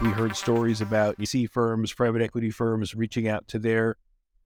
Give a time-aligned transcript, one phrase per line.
[0.00, 3.96] We heard stories about VC firms, private equity firms reaching out to their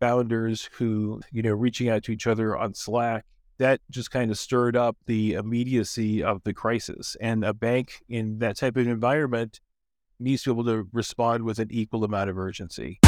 [0.01, 3.27] founders who, you know, reaching out to each other on Slack.
[3.59, 7.19] That just kind of stirred up the immediacy of the crisis.
[7.21, 9.61] And a bank in that type of environment
[10.19, 13.01] needs to be able to respond with an equal amount of urgency.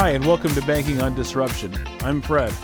[0.00, 1.76] Hi, and welcome to Banking on Disruption.
[2.02, 2.54] I'm Fred.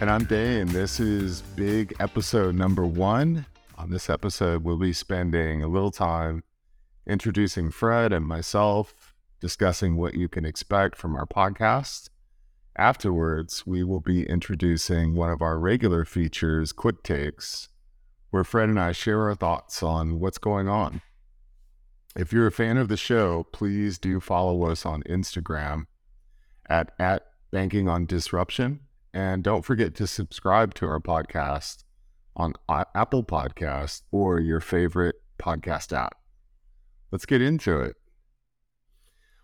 [0.00, 0.66] And I'm Dane.
[0.66, 3.46] This is big episode number one.
[3.76, 6.42] On this episode, we'll be spending a little time
[7.06, 12.08] introducing Fred and myself, discussing what you can expect from our podcast.
[12.74, 17.68] Afterwards, we will be introducing one of our regular features, Quick Takes,
[18.30, 21.00] where Fred and I share our thoughts on what's going on.
[22.16, 25.86] If you're a fan of the show, please do follow us on Instagram
[26.68, 28.80] at, at Banking on Disruption.
[29.12, 31.84] And don't forget to subscribe to our podcast
[32.36, 36.16] on Apple Podcast or your favorite podcast app.
[37.10, 37.96] Let's get into it.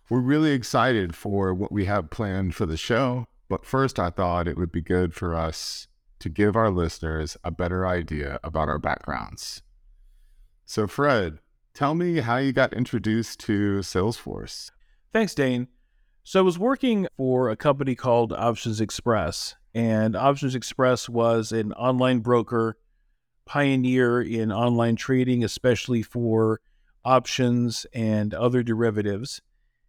[0.09, 3.25] We're really excited for what we have planned for the show.
[3.49, 5.87] But first, I thought it would be good for us
[6.19, 9.61] to give our listeners a better idea about our backgrounds.
[10.65, 11.39] So, Fred,
[11.73, 14.71] tell me how you got introduced to Salesforce.
[15.11, 15.67] Thanks, Dane.
[16.27, 22.77] So I was working for a company called optionsXpress, and optionsXpress was an online broker,
[23.45, 26.61] pioneer in online trading, especially for
[27.05, 29.39] options and other derivatives.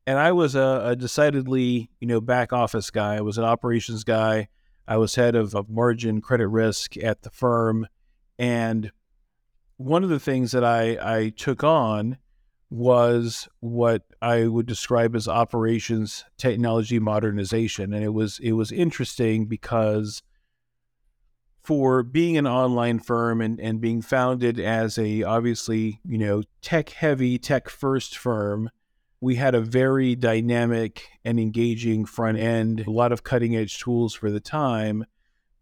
[0.07, 3.15] And I was a, a decidedly, you know, back office guy.
[3.15, 4.49] I was an operations guy.
[4.87, 7.87] I was head of, of margin credit risk at the firm.
[8.39, 8.93] And
[9.79, 12.19] one of the things that I, I took on
[12.71, 17.93] was what I would describe as operations technology modernization.
[17.93, 20.23] And it was it was interesting because
[21.63, 26.91] for being an online firm and, and being founded as a obviously, you know, tech
[26.91, 28.71] heavy, tech first firm,
[29.21, 34.15] we had a very dynamic and engaging front end, a lot of cutting edge tools
[34.15, 35.05] for the time,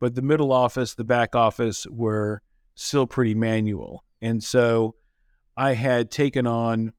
[0.00, 2.42] but the middle office, the back office were
[2.74, 4.04] still pretty manual.
[4.20, 4.96] And so
[5.56, 6.92] I had taken on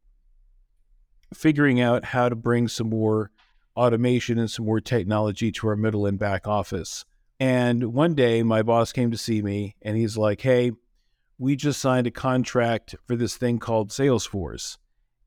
[1.34, 3.32] figuring out how to bring some more
[3.76, 7.06] automation and some more technology to our middle and back office.
[7.40, 10.72] And one day my boss came to see me and he's like, Hey,
[11.38, 14.78] we just signed a contract for this thing called Salesforce.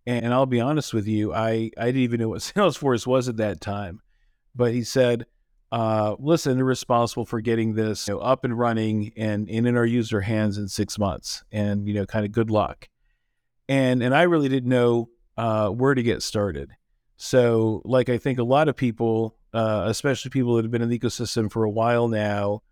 [0.06, 3.36] And I'll be honest with you, I, I didn't even know what Salesforce was at
[3.36, 4.00] that time.
[4.54, 5.26] But he said,
[5.70, 9.76] uh, listen, they're responsible for getting this you know, up and running and, and in
[9.76, 11.44] our user hands in six months.
[11.52, 12.88] And, you know, kind of good luck.
[13.68, 16.70] And and I really didn't know uh, where to get started.
[17.16, 20.88] So, like I think a lot of people, uh, especially people that have been in
[20.88, 22.62] the ecosystem for a while now,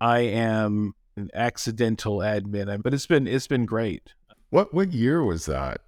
[0.00, 4.14] I am an accidental admin, but it's been it's been great.
[4.50, 5.80] What what year was that?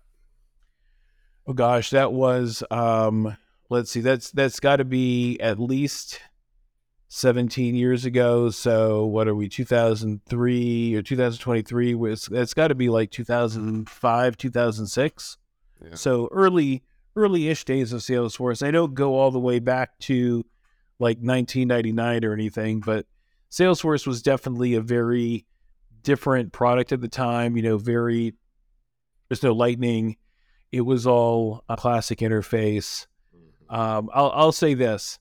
[1.46, 3.36] Oh gosh, that was um,
[3.70, 6.20] let's see, that's that's got to be at least
[7.08, 8.50] 17 years ago.
[8.50, 11.94] So what are we, 2003 or 2023?
[11.94, 15.38] Was that's got to be like 2005, 2006.
[15.82, 15.94] Yeah.
[15.94, 16.82] So early,
[17.16, 18.66] early-ish days of Salesforce.
[18.66, 20.44] I don't go all the way back to
[20.98, 23.06] like 1999 or anything, but
[23.50, 25.46] Salesforce was definitely a very
[26.02, 27.56] different product at the time.
[27.56, 28.34] You know, very
[29.28, 30.16] there's no lightning.
[30.72, 33.06] It was all a classic interface.
[33.34, 33.74] Mm-hmm.
[33.74, 35.18] Um, I'll I'll say this: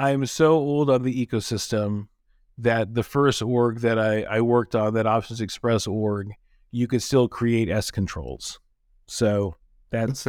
[0.00, 2.08] I'm so old on the ecosystem
[2.56, 6.32] that the first org that I, I worked on, that optionsXpress org,
[6.70, 8.58] you could still create S controls.
[9.06, 9.56] So
[9.90, 10.26] that's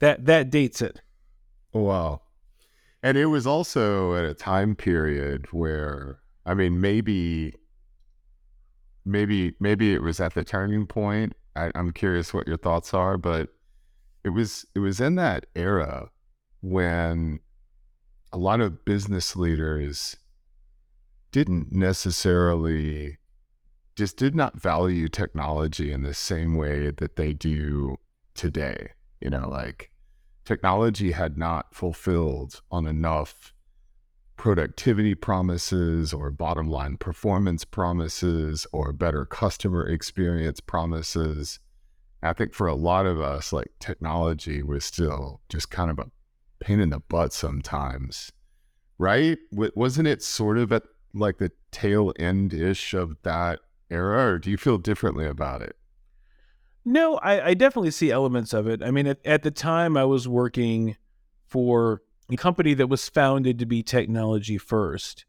[0.00, 1.00] that that dates it.
[1.72, 2.22] Wow.
[3.04, 7.54] And it was also at a time period where I mean maybe
[9.04, 11.34] maybe maybe it was at the turning point.
[11.54, 13.48] I, I'm curious what your thoughts are, but
[14.24, 16.08] it was it was in that era
[16.62, 17.38] when
[18.32, 20.16] a lot of business leaders
[21.32, 23.18] didn't necessarily
[23.94, 27.96] just did not value technology in the same way that they do
[28.34, 28.92] today.
[29.20, 29.90] You know, like
[30.44, 33.52] technology had not fulfilled on enough
[34.36, 41.60] productivity promises or bottom line performance promises or better customer experience promises.
[42.22, 46.10] I think for a lot of us, like technology was still just kind of a
[46.62, 48.32] pain in the butt sometimes,
[48.98, 49.38] right?
[49.52, 53.60] wasn't it sort of at like the tail end ish of that
[53.90, 55.76] era, or do you feel differently about it?
[56.84, 58.82] No, I, I definitely see elements of it.
[58.82, 60.96] I mean, at, at the time, I was working
[61.46, 65.24] for a company that was founded to be technology first.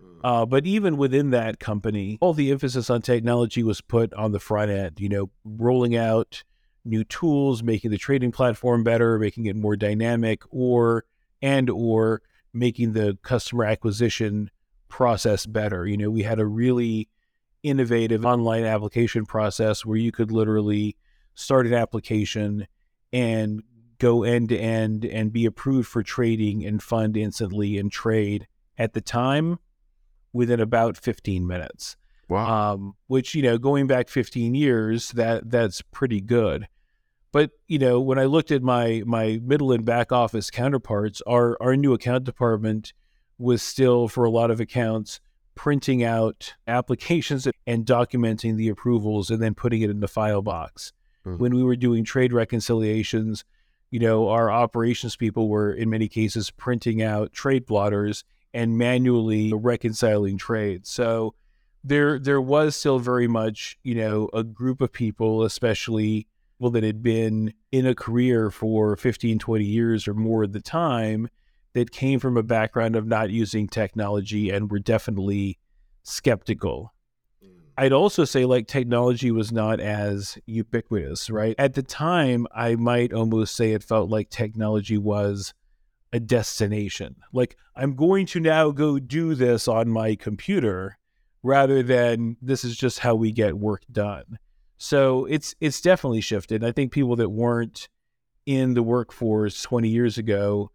[0.00, 0.24] Hmm.
[0.24, 4.40] Uh, but even within that company, all the emphasis on technology was put on the
[4.40, 6.42] front end, you know, rolling out
[6.84, 11.04] new tools, making the trading platform better, making it more dynamic, or
[11.42, 12.22] and or
[12.52, 14.50] making the customer acquisition
[14.88, 15.86] process better.
[15.86, 17.08] You know, we had a really
[17.62, 20.96] innovative online application process where you could literally
[21.34, 22.66] start an application
[23.12, 23.62] and
[23.98, 28.46] go end to end and be approved for trading and fund instantly and trade
[28.76, 29.58] at the time
[30.32, 31.96] within about 15 minutes.
[32.28, 32.74] Wow.
[32.74, 36.68] Um, which you know, going back 15 years, that that's pretty good.
[37.34, 41.60] But you know, when I looked at my my middle and back office counterparts, our
[41.60, 42.92] our new account department
[43.38, 45.18] was still for a lot of accounts
[45.56, 50.92] printing out applications and documenting the approvals and then putting it in the file box.
[51.26, 51.38] Mhm.
[51.38, 53.44] When we were doing trade reconciliations,
[53.90, 58.22] you know, our operations people were in many cases printing out trade blotters
[58.52, 60.88] and manually reconciling trades.
[60.88, 61.34] So
[61.82, 66.28] there there was still very much, you know, a group of people, especially
[66.58, 70.60] people that had been in a career for 15, 20 years or more at the
[70.60, 71.28] time
[71.74, 75.58] that came from a background of not using technology and were definitely
[76.04, 76.94] skeptical.
[77.44, 77.48] Mm.
[77.76, 81.56] I'd also say like technology was not as ubiquitous, right?
[81.58, 85.52] At the time, I might almost say it felt like technology was
[86.12, 87.16] a destination.
[87.32, 90.96] Like I'm going to now go do this on my computer
[91.42, 94.38] rather than this is just how we get work done.
[94.84, 96.62] So it's it's definitely shifted.
[96.62, 97.88] I think people that weren't
[98.44, 100.72] in the workforce 20 years ago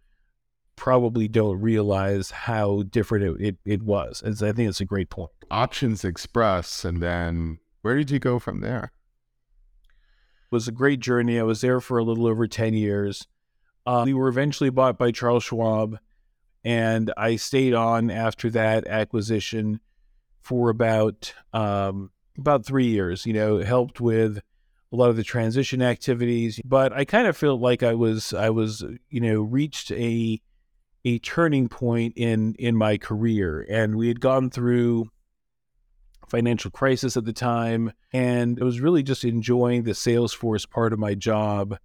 [0.76, 4.24] probably don't realize how different it, it, it was.
[4.24, 5.30] And so I think it's a great point.
[5.52, 8.94] optionsXpress, and then where did you go from there?
[9.84, 11.40] It was a great journey.
[11.40, 13.28] I was there for a little over 10 years.
[13.86, 16.00] Uh, we were eventually bought by Charles Schwab,
[16.64, 19.82] and I stayed on after that acquisition
[20.42, 23.26] for about um, about three years.
[23.26, 24.42] You know, helped with
[24.92, 28.50] a lot of the transition activities, but I kind of felt like I was I
[28.50, 30.42] was you know reached a
[31.06, 35.10] a turning point in in my career, and we had gone through
[36.28, 41.00] financial crisis at the time, and I was really just enjoying the Salesforce part of
[41.00, 41.78] my job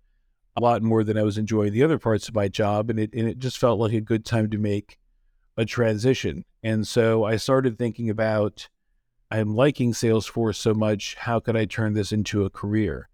[0.56, 3.12] a lot more than I was enjoying the other parts of my job, and it
[3.14, 4.98] and it just felt like a good time to make
[5.56, 6.44] a transition.
[6.62, 8.68] And so I started thinking about
[9.30, 13.08] I'm liking Salesforce so much, how could I turn this into a career?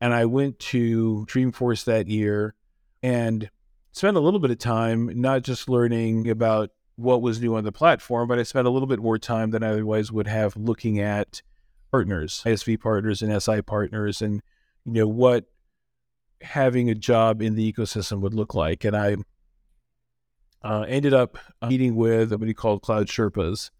[0.00, 2.54] And I went to Dreamforce that year
[3.02, 3.50] and
[3.92, 7.72] spent a little bit of time not just learning about what was new on the
[7.72, 10.98] platform, but I spent a little bit more time than I otherwise would have looking
[11.00, 11.42] at
[11.90, 14.42] partners, ISV partners and SI partners, and
[14.84, 15.46] you know what
[16.42, 18.84] having a job in the ecosystem would look like.
[18.84, 19.16] And I
[20.62, 23.70] uh, ended up meeting with somebody called Cloud Sherpas,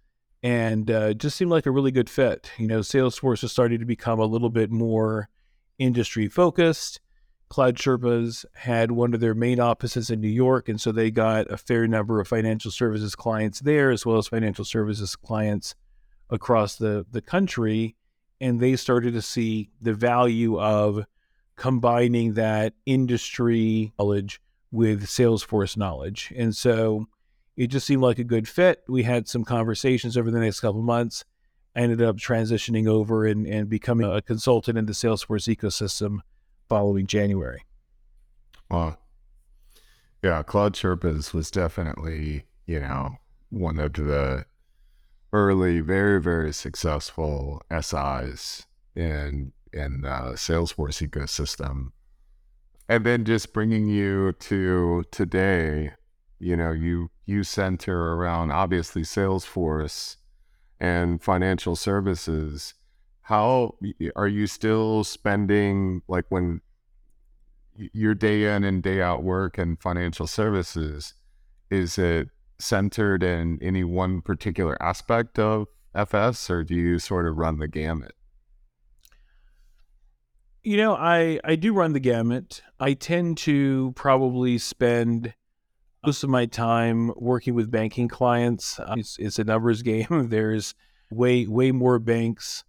[0.43, 2.51] and uh, just seemed like a really good fit.
[2.59, 5.29] You know, Salesforce was starting to become a little bit more
[5.79, 7.01] industry focused.
[7.49, 11.51] Cloud Sherpas had one of their main offices in New York, and so they got
[11.51, 15.75] a fair number of financial services clients there, as well as financial services clients
[16.31, 17.97] across the the country.
[18.41, 21.05] And they started to see the value of
[21.57, 24.41] combining that industry knowledge
[24.71, 26.33] with Salesforce knowledge.
[26.37, 27.07] And so
[27.61, 28.83] it just seemed like a good fit.
[28.89, 31.27] We had some conversations over the next couple months.
[31.77, 36.21] I ended up transitioning over and, and becoming a consultant in the Salesforce ecosystem
[36.71, 37.67] following January.
[38.71, 38.99] Well,
[40.23, 43.17] yeah, Cloud Sherpas was definitely, you know,
[43.51, 44.47] one of the
[45.31, 51.89] early, very, very successful SIs in in the Salesforce ecosystem.
[52.89, 55.93] And then just bringing you to today,
[56.41, 60.17] you know, you you center around obviously Salesforce
[60.81, 62.75] and financial services.
[63.23, 63.77] How
[64.17, 66.63] are you still spending like when
[67.77, 71.15] your day in and day out work and financial services?
[71.71, 72.29] Is it
[72.59, 77.69] centered in any one particular aspect of FS, or do you sort of run the
[77.69, 78.15] gamut?
[80.63, 82.63] You know, I I do run the gamut.
[82.79, 85.35] I tend to probably spend
[86.05, 88.79] most of my time working with banking clients.
[88.81, 90.29] Uh, It's, it's a numbers game.
[90.29, 90.75] There's
[91.11, 92.65] way way more banks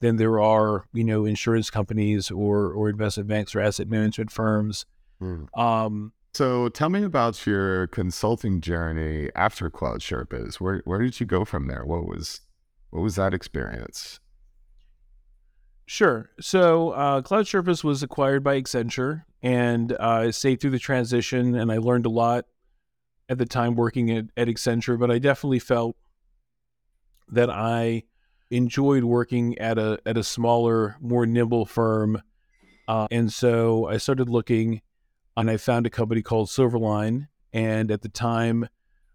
[0.00, 4.84] than there are, you know, insurance companies or or investment banks or asset management firms.
[5.54, 10.56] Um, So tell me about your consulting journey after Cloud Sherpas.
[10.56, 11.84] Where where did you go from there?
[11.84, 12.40] What was
[12.90, 14.20] what was that experience?
[15.86, 16.30] Sure.
[16.40, 21.54] So uh, Cloud Sherpas was acquired by Accenture, and uh, I stayed through the transition,
[21.54, 22.44] and I learned a lot
[23.28, 25.96] at the time working at, at Accenture, but I definitely felt
[27.28, 28.04] that I
[28.50, 32.22] enjoyed working at a at a smaller, more nimble firm,
[32.88, 34.80] uh, and so I started looking,
[35.36, 38.68] and I found a company called Silverline, and at the time,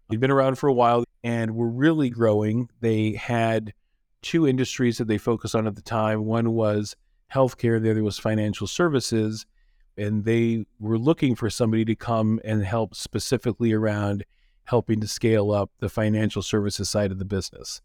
[0.08, 2.68] they'd been around for a while and were really growing.
[2.80, 3.72] They had
[4.20, 6.24] two industries that they focused on at the time.
[6.24, 6.96] One was
[7.32, 9.46] healthcare, the other was financial services,
[9.96, 14.24] and they were looking for somebody to come and help specifically around
[14.64, 17.80] helping to scale up the financial services side of the business.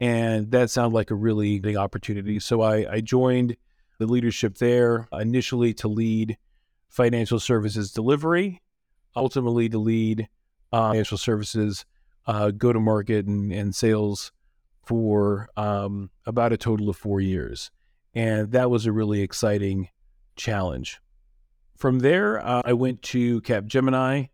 [0.00, 2.38] And that sounded like a really big opportunity.
[2.38, 3.56] So I, I joined
[3.98, 6.36] the leadership there initially to lead
[6.88, 8.62] financial services delivery,
[9.16, 10.28] ultimately to lead
[10.72, 11.84] uh, financial services
[12.26, 14.32] uh, go to market and, and sales
[14.84, 17.70] for um, about a total of four years.
[18.14, 19.88] And that was a really exciting
[20.36, 21.00] challenge.
[21.78, 24.28] From there, uh, I went to Capgemini,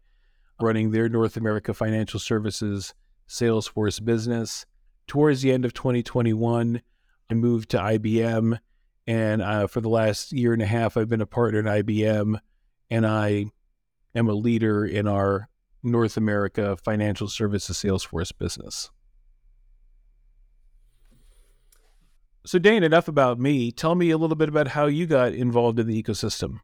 [0.60, 2.94] running their North America financial services
[3.28, 4.66] Salesforce business
[5.06, 6.80] towards the end of 2021,
[7.30, 8.58] I moved to IBM.
[9.06, 12.38] And uh, for the last year and a half, I've been a partner in IBM.
[12.90, 13.46] And I
[14.14, 15.48] am a leader in our
[15.82, 18.90] North America financial services Salesforce business.
[22.46, 23.72] So, Dane, enough about me.
[23.72, 26.60] Tell me a little bit about how you got involved in the ecosystem.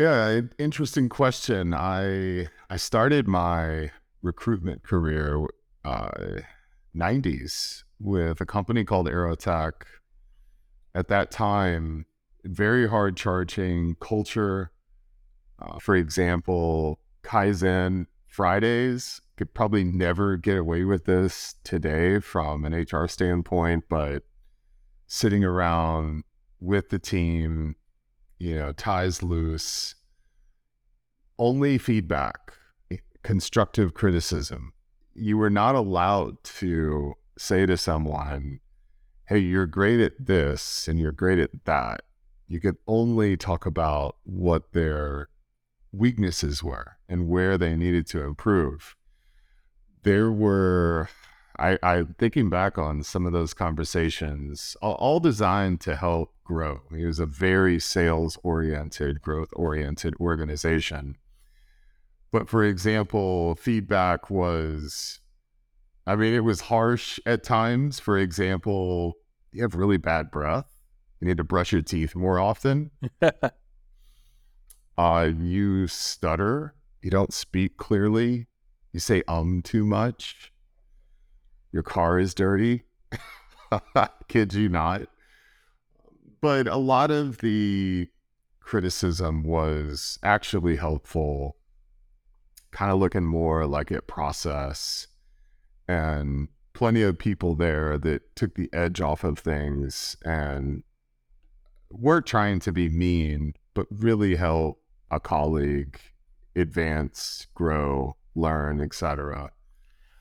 [0.00, 1.74] Yeah, interesting question.
[1.74, 3.90] I I started my
[4.22, 5.46] recruitment career
[5.84, 6.40] uh,
[6.96, 9.72] 90s with a company called Aerotek.
[10.94, 12.06] At that time,
[12.44, 14.72] very hard charging culture.
[15.60, 22.72] Uh, for example, Kaizen Fridays could probably never get away with this today from an
[22.72, 24.22] HR standpoint, but
[25.06, 26.24] sitting around
[26.58, 27.76] with the team,
[28.40, 29.94] you know, ties loose,
[31.38, 32.54] only feedback,
[33.22, 34.72] constructive criticism
[35.14, 38.60] you were not allowed to say to someone,
[39.26, 42.02] Hey, you're great at this and you're great at that.
[42.48, 45.28] You could only talk about what their
[45.92, 48.96] weaknesses were and where they needed to improve.
[50.02, 51.08] There were,
[51.60, 56.80] I, I thinking back on some of those conversations, all, all designed to help grow.
[56.90, 61.16] It was a very sales oriented, growth oriented organization.
[62.32, 65.20] But for example, feedback was,
[66.06, 68.00] I mean, it was harsh at times.
[68.00, 69.14] For example,
[69.52, 70.80] you have really bad breath.
[71.20, 72.90] You need to brush your teeth more often.
[74.96, 76.74] uh, you stutter.
[77.02, 78.46] You don't speak clearly.
[78.92, 80.52] You say um too much.
[81.72, 82.84] Your car is dirty.
[84.28, 85.02] Kid you not.
[86.40, 88.08] But a lot of the
[88.60, 91.56] criticism was actually helpful
[92.70, 95.08] kind of looking more like at process
[95.88, 100.82] and plenty of people there that took the edge off of things and
[101.90, 106.00] weren't trying to be mean, but really help a colleague
[106.54, 109.50] advance, grow, learn, etc.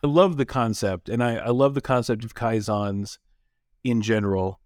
[0.04, 3.18] I love the concept, and I, I love the concept of kaizens
[3.84, 4.60] in general.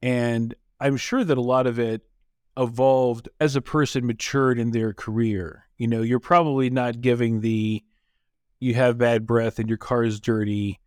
[0.00, 2.02] And I'm sure that a lot of it
[2.56, 5.66] evolved as a person matured in their career.
[5.78, 7.82] You know, you're probably not giving the
[8.60, 10.78] you have bad breath and your car is dirty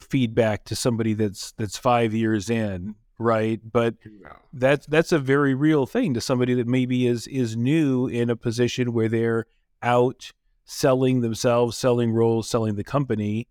[0.00, 3.60] feedback to somebody that's that's 5 years in, right?
[3.70, 4.30] But no.
[4.52, 8.36] that's that's a very real thing to somebody that maybe is is new in a
[8.36, 9.46] position where they're
[9.82, 10.32] out
[10.70, 13.48] selling themselves, selling roles, selling the company.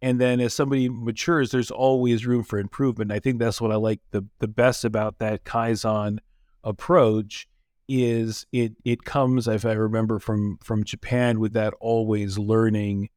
[0.00, 3.12] And then as somebody matures, there's always room for improvement.
[3.12, 6.18] I think that's what I like the the best about that Kaizen
[6.64, 7.46] approach
[7.86, 13.10] is it it comes if I remember from from Japan with that always learning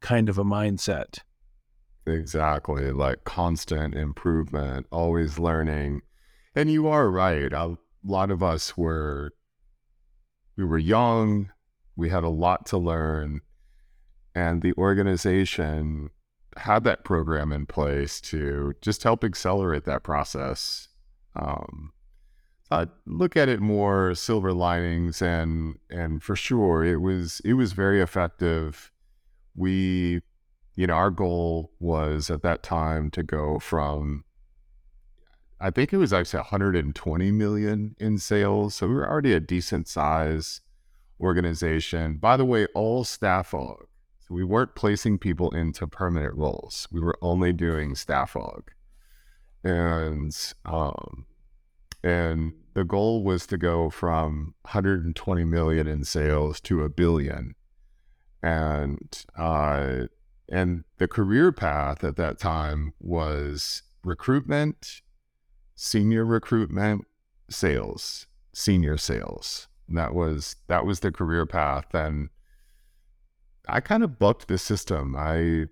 [0.00, 1.18] kind of a mindset.
[2.06, 6.02] Exactly, like constant improvement, always learning.
[6.54, 7.52] And you are right.
[7.52, 9.32] A lot of us were
[10.56, 11.50] we were young,
[12.02, 13.40] we had a lot to learn,
[14.34, 16.10] and the organization
[16.56, 20.88] had that program in place to just help accelerate that process.
[21.36, 21.92] Um,
[22.72, 27.74] uh, look at it more silver linings and and for sure it was it was
[27.74, 28.90] very effective
[29.54, 30.22] we
[30.74, 34.24] you know our goal was at that time to go from
[35.60, 39.86] i think it was actually 120 million in sales so we were already a decent
[39.86, 40.61] size
[41.22, 43.84] organization by the way all staff aug
[44.18, 48.62] so we weren't placing people into permanent roles we were only doing staff aug
[49.64, 51.26] and um
[52.02, 57.54] and the goal was to go from 120 million in sales to a billion.
[58.42, 60.06] and uh,
[60.48, 65.00] and the career path at that time was recruitment,
[65.74, 67.06] senior recruitment,
[67.48, 69.68] sales, senior sales.
[69.94, 72.30] That was that was the career path, and
[73.68, 75.14] I kind of bucked the system.
[75.16, 75.66] I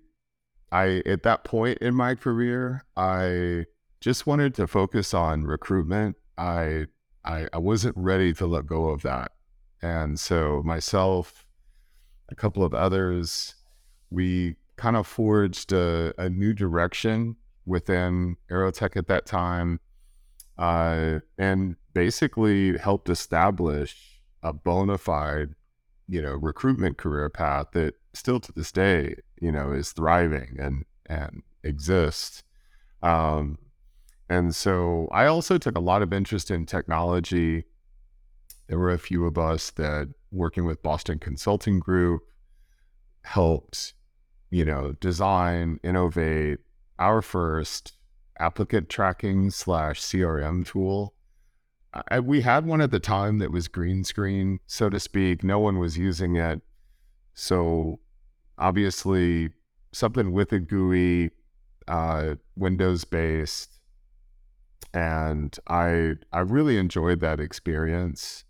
[0.71, 3.65] I at that point in my career, I
[3.99, 6.17] just wanted to focus on recruitment.
[6.37, 6.85] I
[7.23, 9.31] I, I wasn't ready to let go of that.
[9.81, 11.45] And so myself,
[12.29, 13.55] a couple of others,
[14.09, 17.35] we kind of forged a, a new direction
[17.65, 19.79] within Aerotek at that time,
[20.57, 24.10] uh, and basically helped establish
[24.43, 25.49] a bona fide,
[26.07, 30.85] you know, recruitment career path that still to this day, you know, is thriving and
[31.05, 32.43] and exists.
[33.01, 33.57] Um,
[34.29, 37.65] and so I also took a lot of interest in technology.
[38.67, 42.21] There were a few of us that working with Boston Consulting Group
[43.23, 43.93] helped,
[44.49, 46.59] you know, design, innovate
[46.97, 47.93] our first
[48.39, 51.13] applicant tracking slash CRM tool.
[51.93, 55.43] I, we had one at the time that was green screen, so to speak.
[55.43, 56.61] No one was using it.
[57.33, 57.99] So
[58.57, 59.49] obviously,
[59.91, 61.31] something with a GUI,
[61.87, 63.79] uh, Windows based,
[64.93, 68.45] and I I really enjoyed that experience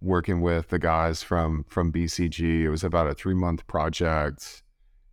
[0.00, 2.62] working with the guys from from BCG.
[2.62, 4.62] It was about a three month project,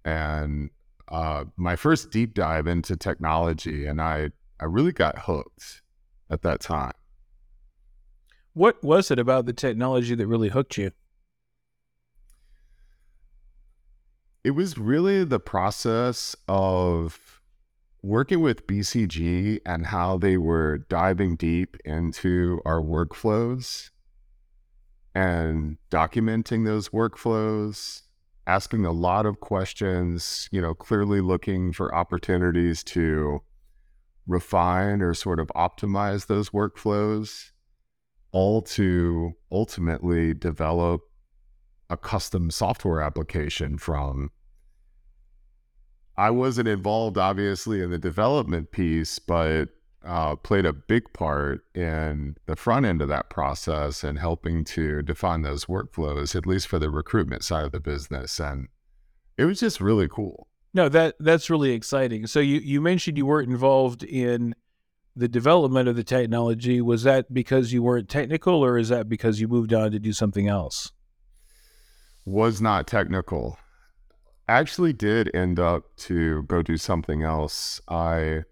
[0.06, 0.70] and
[1.10, 5.82] uh, my first deep dive into technology, and I I really got hooked
[6.30, 6.94] at that time.
[8.58, 10.90] What was it about the technology that really hooked you?
[14.44, 17.40] It was really the process of
[18.02, 23.92] working with BCG and how they were diving deep into our workflows
[25.14, 28.02] and documenting those workflows,
[28.48, 33.44] asking a lot of questions, you know, clearly looking for opportunities to
[34.26, 37.52] refine or sort of optimize those workflows,
[38.38, 41.02] all to ultimately develop
[41.90, 44.30] a custom software application from.
[46.16, 49.70] I wasn't involved, obviously, in the development piece, but
[50.06, 55.02] uh, played a big part in the front end of that process and helping to
[55.02, 58.40] define those workflows, at least for the recruitment side of the business.
[58.40, 58.68] And
[59.36, 60.48] it was just really cool.
[60.76, 62.28] No, that that's really exciting.
[62.28, 64.54] So you you mentioned you weren't involved in
[65.18, 66.82] the development of the technology.
[66.82, 70.14] Was that because you weren't technical, or is that because you moved on to do
[70.14, 70.92] something else?
[72.26, 73.58] Was not technical.
[74.48, 77.82] Actually, did end up to go do something else.
[77.88, 78.44] I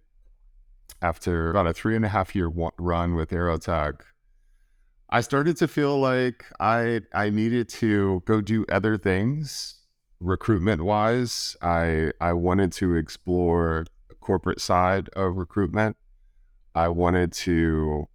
[1.01, 4.01] after about a three and a half year run with Aerotek,
[5.09, 9.81] I started to feel like I I needed to go do other things
[10.19, 11.55] recruitment wise.
[11.61, 13.85] I I wanted to explore
[14.19, 15.95] corporate side of recruitment.
[16.75, 18.07] I wanted to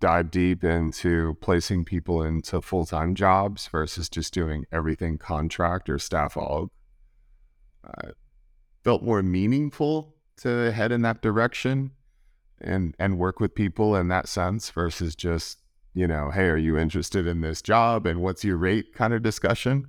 [0.00, 5.98] dive deep into placing people into full time jobs versus just doing everything contract or
[5.98, 6.36] staff.
[6.36, 6.64] I
[8.82, 11.92] felt more meaningful to head in that direction
[12.60, 15.62] and and work with people in that sense versus just
[15.94, 19.22] you know hey are you interested in this job and what's your rate kind of
[19.22, 19.86] discussion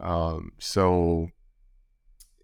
[0.00, 1.28] um, so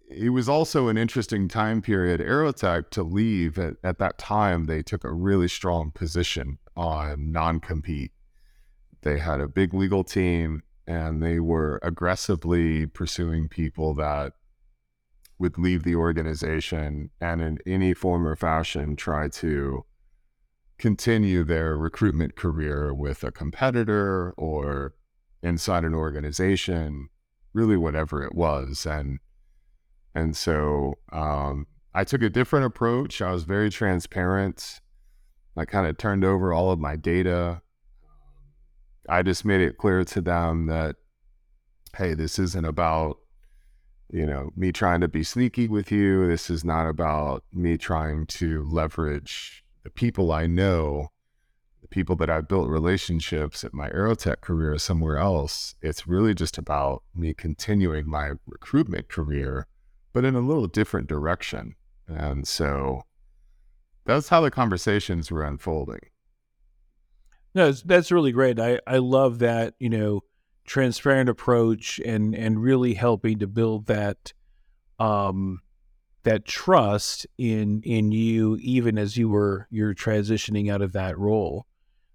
[0.09, 4.81] it was also an interesting time period aerotek to leave at, at that time they
[4.81, 8.11] took a really strong position on non-compete
[9.01, 14.33] they had a big legal team and they were aggressively pursuing people that
[15.37, 19.85] would leave the organization and in any form or fashion try to
[20.77, 24.93] continue their recruitment career with a competitor or
[25.41, 27.09] inside an organization,
[27.53, 28.85] really whatever it was.
[28.85, 29.19] And
[30.15, 33.21] and so um, I took a different approach.
[33.21, 34.81] I was very transparent.
[35.57, 37.61] I kind of turned over all of my data.
[39.07, 40.95] I just made it clear to them that,
[41.95, 43.19] hey, this isn't about
[44.11, 46.27] you know, me trying to be sneaky with you.
[46.27, 51.09] This is not about me trying to leverage the people I know,
[51.81, 55.75] the people that I've built relationships at my Aerotek career somewhere else.
[55.81, 59.67] It's really just about me continuing my recruitment career,
[60.15, 61.75] but in a little different direction.
[62.07, 63.03] And so
[64.05, 65.99] that's how the conversations were unfolding.
[67.53, 68.57] No, that's really great.
[68.57, 70.21] I, I love that, you know,
[70.63, 74.33] transparent approach and and really helping to build that
[74.97, 75.59] um
[76.23, 81.67] that trust in in you even as you were you're transitioning out of that role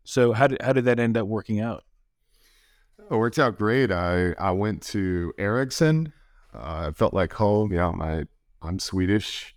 [0.02, 1.84] so how did how did that end up working out
[3.10, 3.90] it worked out great.
[3.90, 6.12] I, I went to Ericsson.
[6.54, 7.72] Uh, I felt like home.
[7.72, 8.24] Yeah, my
[8.62, 9.56] I'm Swedish,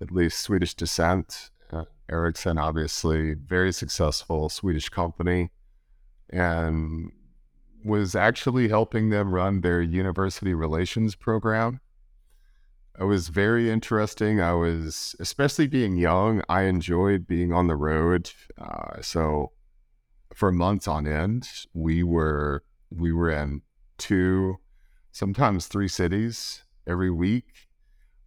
[0.00, 1.50] at least Swedish descent.
[1.72, 5.50] Uh, Ericsson, obviously, very successful Swedish company,
[6.30, 7.10] and
[7.84, 11.80] was actually helping them run their university relations program.
[12.98, 14.40] It was very interesting.
[14.40, 18.30] I was, especially being young, I enjoyed being on the road.
[18.58, 19.52] Uh, so
[20.34, 23.62] for months on end, we were we were in
[23.98, 24.56] two,
[25.16, 27.46] sometimes three cities every week.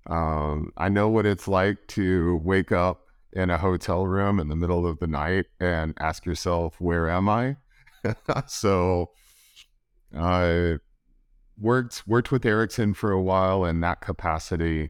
[0.10, 4.56] Um, I know what it's like to wake up in a hotel room in the
[4.56, 7.58] middle of the night and ask yourself, "Where am I?"
[8.48, 9.12] so
[10.18, 10.78] I
[11.60, 14.90] worked worked with Ericsson for a while in that capacity.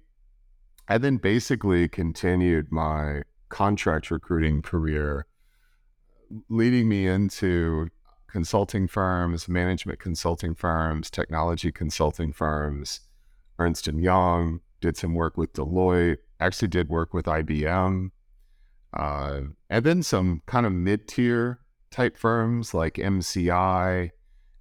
[0.88, 5.26] I then basically continued my contract recruiting career,
[6.48, 7.90] leading me into
[8.30, 13.02] consulting firms, management consulting firms, technology consulting firms,
[13.58, 18.12] Ernst and Young, did some work with Deloitte, actually did work with IBM,
[18.94, 21.60] uh, and then some kind of mid-tier
[21.92, 24.12] type firms like MCI,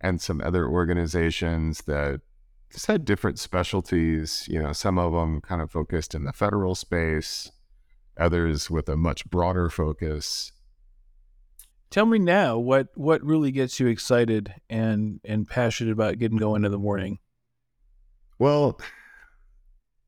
[0.00, 2.20] and some other organizations that
[2.70, 4.46] just had different specialties.
[4.48, 7.50] You know, some of them kind of focused in the federal space,
[8.16, 10.52] others with a much broader focus.
[11.90, 16.64] Tell me now what what really gets you excited and and passionate about getting going
[16.64, 17.18] in the morning.
[18.38, 18.81] Well,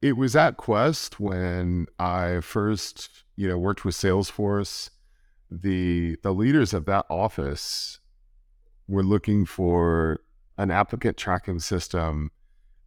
[0.02, 4.90] it was at Quest when I first, you know, worked with Salesforce.
[5.50, 7.98] The the leaders of that office
[8.90, 10.20] we're looking for
[10.58, 12.30] an applicant tracking system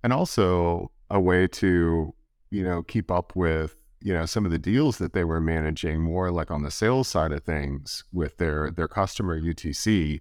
[0.04, 2.14] and also a way to,
[2.52, 6.02] you know, keep up with, you know, some of the deals that they were managing
[6.02, 10.20] more like on the sales side of things with their their customer UTC.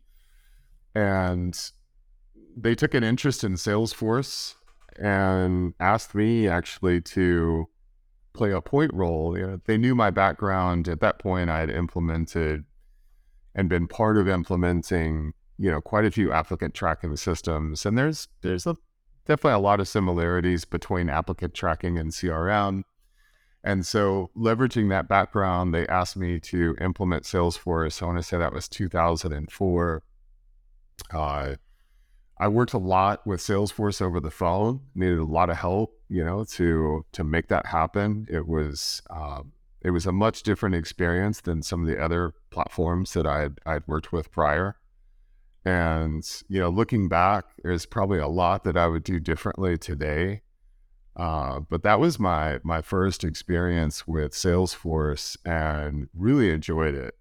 [0.94, 1.58] And
[2.56, 4.54] they took an interest in Salesforce
[4.98, 7.66] and asked me actually to
[8.34, 9.36] play a point role.
[9.36, 11.50] You know, they knew my background at that point.
[11.50, 12.64] I had implemented
[13.54, 18.28] and been part of implementing you know quite a few applicant tracking systems, and there's
[18.42, 18.76] there's a,
[19.26, 22.84] definitely a lot of similarities between applicant tracking and CRM.
[23.64, 28.02] And so, leveraging that background, they asked me to implement Salesforce.
[28.02, 30.02] I want to say that was 2004.
[31.12, 31.54] Uh,
[32.38, 34.80] I worked a lot with Salesforce over the phone.
[34.96, 38.26] Needed a lot of help, you know, to to make that happen.
[38.28, 43.12] It was um, it was a much different experience than some of the other platforms
[43.12, 44.76] that I'd I'd worked with prior.
[45.64, 50.42] And, you know, looking back, there's probably a lot that I would do differently today.
[51.16, 57.16] Uh, but that was my my first experience with Salesforce and really enjoyed it.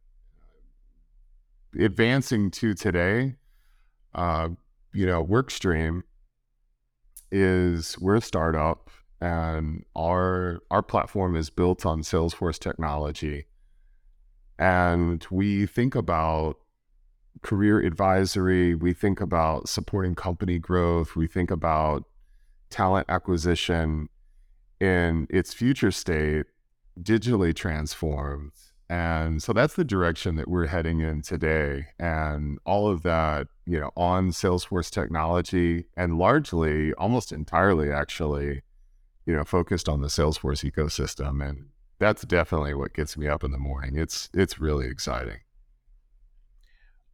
[1.77, 3.35] Advancing to today,
[4.15, 4.49] uh,
[4.93, 6.03] you know, WorkStream
[7.31, 13.45] is we're a startup and our our platform is built on Salesforce technology.
[14.57, 16.57] And we think about
[17.41, 22.03] career advisory, we think about supporting company growth, we think about
[22.71, 24.09] talent acquisition
[24.79, 26.47] in its future state,
[26.99, 28.51] digitally transformed.
[28.89, 31.87] And so that's the direction that we're heading in today.
[31.97, 38.63] And all of that, you know, on Salesforce technology and largely, almost entirely actually,
[39.25, 41.47] you know, focused on the Salesforce ecosystem.
[41.47, 41.67] And
[41.99, 43.95] that's definitely what gets me up in the morning.
[43.95, 45.39] It's it's really exciting.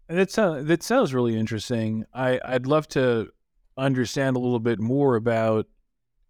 [0.07, 2.05] That sounds that sounds really interesting.
[2.11, 3.29] I I'd love to
[3.77, 5.67] understand a little bit more about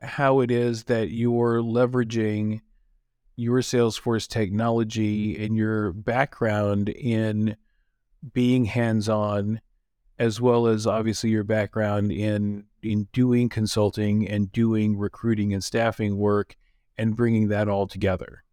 [0.02, 2.62] how it is that you're leveraging
[3.36, 5.44] your Salesforce technology mm-hmm.
[5.44, 7.56] and your background in
[8.34, 9.62] being hands-on
[10.20, 16.18] as well as obviously your background in in doing consulting and doing recruiting and staffing
[16.18, 16.56] work
[16.98, 18.44] and bringing that all together.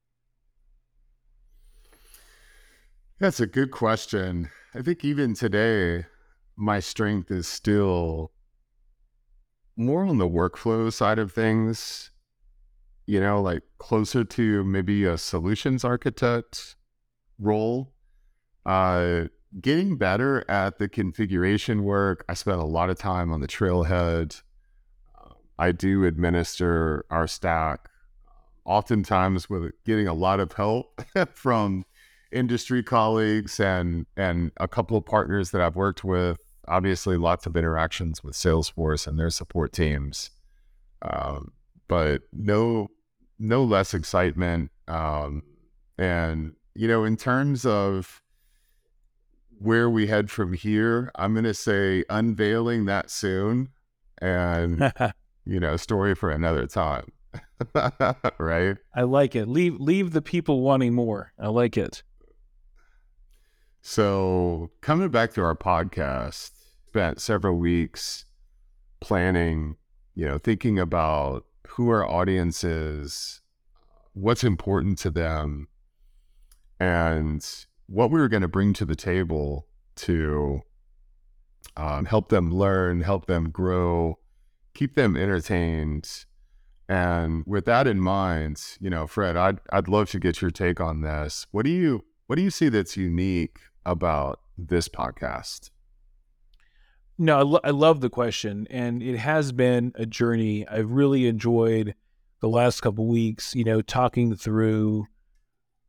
[3.19, 4.51] That's a good question.
[4.75, 6.07] I think even today,
[6.57, 8.33] my strength is still
[9.77, 12.11] more on the workflow side of things,
[13.07, 16.77] you know, like closer to maybe a solutions architect
[17.39, 17.93] role.
[18.65, 19.25] Uh,
[19.61, 22.25] getting better at the configuration work.
[22.29, 24.43] I spent a lot of time on the trailhead.
[25.59, 27.89] I do administer our stack,
[28.65, 31.01] oftentimes with getting a lot of help
[31.35, 31.85] from
[32.33, 36.44] industry colleagues and and a couple of partners that I've worked with.
[36.69, 40.31] Obviously, lots of interactions with Salesforce and their support teams,
[41.03, 41.53] um,
[41.89, 42.89] but no
[43.39, 44.71] no less excitement.
[44.89, 45.43] Um,
[45.99, 48.23] and you know, in terms of
[49.59, 53.69] where we head from here, I'm going to say unveiling that soon
[54.19, 54.93] and,
[55.45, 57.13] you know, story for another time.
[58.39, 58.77] right?
[58.95, 59.49] I like it.
[59.49, 61.33] Leave leave the people wanting more.
[61.39, 62.03] I like it.
[63.81, 66.53] So, coming back to our podcast,
[66.95, 68.25] spent several weeks
[69.01, 69.75] planning,
[70.15, 73.41] you know, thinking about who our audience is,
[74.13, 75.67] what's important to them,
[76.79, 80.61] and what we were going to bring to the table to
[81.77, 84.17] um, help them learn, help them grow,
[84.73, 86.09] keep them entertained.
[86.89, 90.81] And with that in mind, you know, Fred, I'd I'd love to get your take
[90.81, 91.49] on this.
[91.51, 95.71] What do you what do you see that's unique about this podcast?
[97.17, 100.67] No, I, lo- I love the question, and it has been a journey.
[100.67, 101.95] I've really enjoyed
[102.41, 103.55] the last couple weeks.
[103.55, 105.07] You know, talking through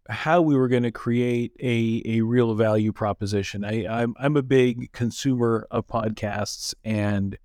[0.08, 3.64] how we were going to create a a real value proposition.
[3.64, 7.38] I I'm I'm a big consumer of podcasts, and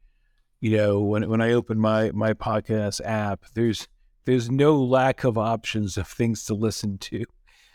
[0.61, 3.89] you know when when I open my my podcast app, there's
[4.27, 7.25] there's no lack of options of things to listen to.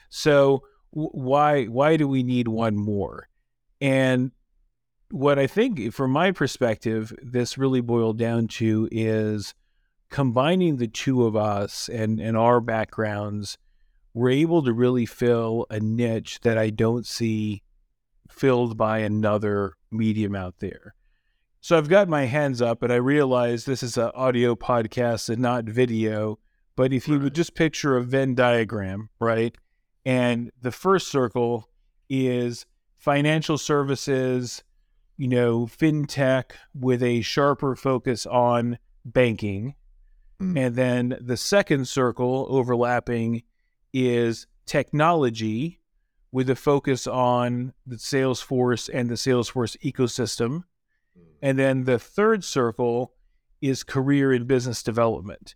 [0.10, 3.28] So why why do we need one more?
[3.82, 4.32] And
[5.12, 9.54] what I think, eh, from my perspective, this really boiled down to is
[10.10, 13.58] combining the two of us and and our backgrounds.
[14.14, 17.64] We're able to really fill a niche that I don't see
[18.30, 20.96] filled by another medium out there.
[21.62, 25.42] So I've got my hands up, and I realize this is an audio podcast and
[25.42, 26.38] not video.
[26.76, 29.56] But if you would just picture a Venn diagram, right?
[30.06, 31.70] And the first circle
[32.10, 32.66] is
[32.98, 34.64] financial services,
[35.18, 39.76] you know, fintech with a sharper focus on banking.
[40.42, 40.60] Mm.
[40.60, 43.44] And then the second circle overlapping
[43.94, 45.80] is technology
[46.32, 50.64] with a focus on the Salesforce and the Salesforce ecosystem.
[51.18, 51.24] Mm.
[51.42, 53.14] And then the third circle
[53.62, 55.56] is career and business development.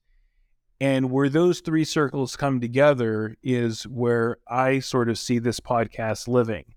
[0.81, 6.29] And where those three circles come together is where I sort of see this podcast
[6.29, 6.75] living.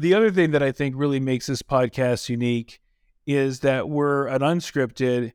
[0.00, 2.80] The other thing that I think really makes this podcast unique
[3.26, 5.34] is that we're an unscripted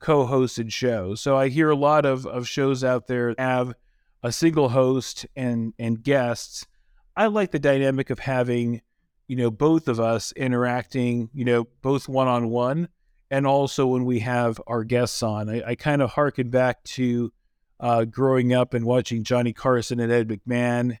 [0.00, 1.14] co hosted show.
[1.14, 3.74] So I hear a lot of, of shows out there have
[4.22, 6.66] a single host and, and guests.
[7.14, 8.80] I like the dynamic of having,
[9.28, 12.88] you know, both of us interacting, you know, both one on one
[13.30, 15.50] and also when we have our guests on.
[15.50, 17.34] I, I kind of harken back to
[17.80, 20.96] uh, growing up and watching Johnny Carson and Ed McMahon,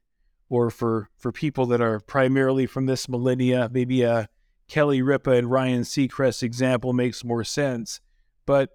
[0.48, 4.28] or for for people that are primarily from this millennia, maybe a
[4.68, 8.00] Kelly Ripa and Ryan Seacrest example makes more sense.
[8.46, 8.70] But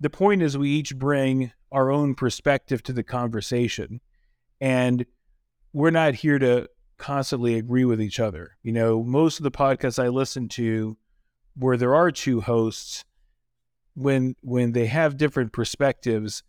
[0.00, 4.00] the point is, we each bring our own perspective to the conversation,
[4.60, 5.06] and
[5.72, 8.56] we're not here to constantly agree with each other.
[8.62, 10.96] You know, most of the podcasts I listen to,
[11.54, 13.04] where there are two hosts,
[13.94, 16.42] when when they have different perspectives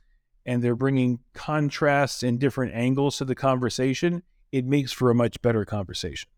[0.46, 5.42] and they're bringing contrasts and different angles to the conversation, it makes for a much
[5.42, 6.30] better conversation.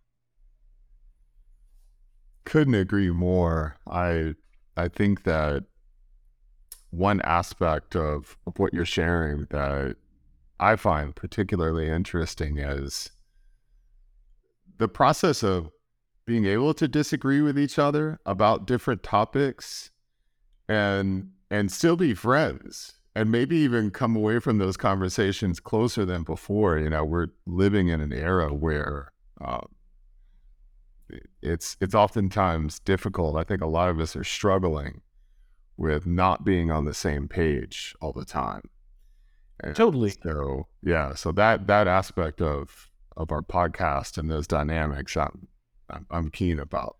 [2.45, 3.78] Couldn't agree more.
[3.88, 4.36] I
[4.76, 5.65] I think that
[6.91, 9.95] one aspect of, of what you're sharing that
[10.60, 13.12] I find particularly interesting is
[14.78, 15.69] the process of
[16.26, 19.91] being able to disagree with each other about different topics
[20.67, 26.24] and and still be friends and maybe even come away from those conversations closer than
[26.24, 26.78] before.
[26.78, 29.67] You know, we're living in an era where um,
[31.41, 33.36] it's it's oftentimes difficult.
[33.36, 35.02] I think a lot of us are struggling
[35.78, 38.69] with not being on the same page all the time.
[39.62, 40.13] And totally.
[40.24, 45.48] So yeah, so that that aspect of of our podcast and those dynamics, I'm
[45.89, 46.98] I'm, I'm keen about.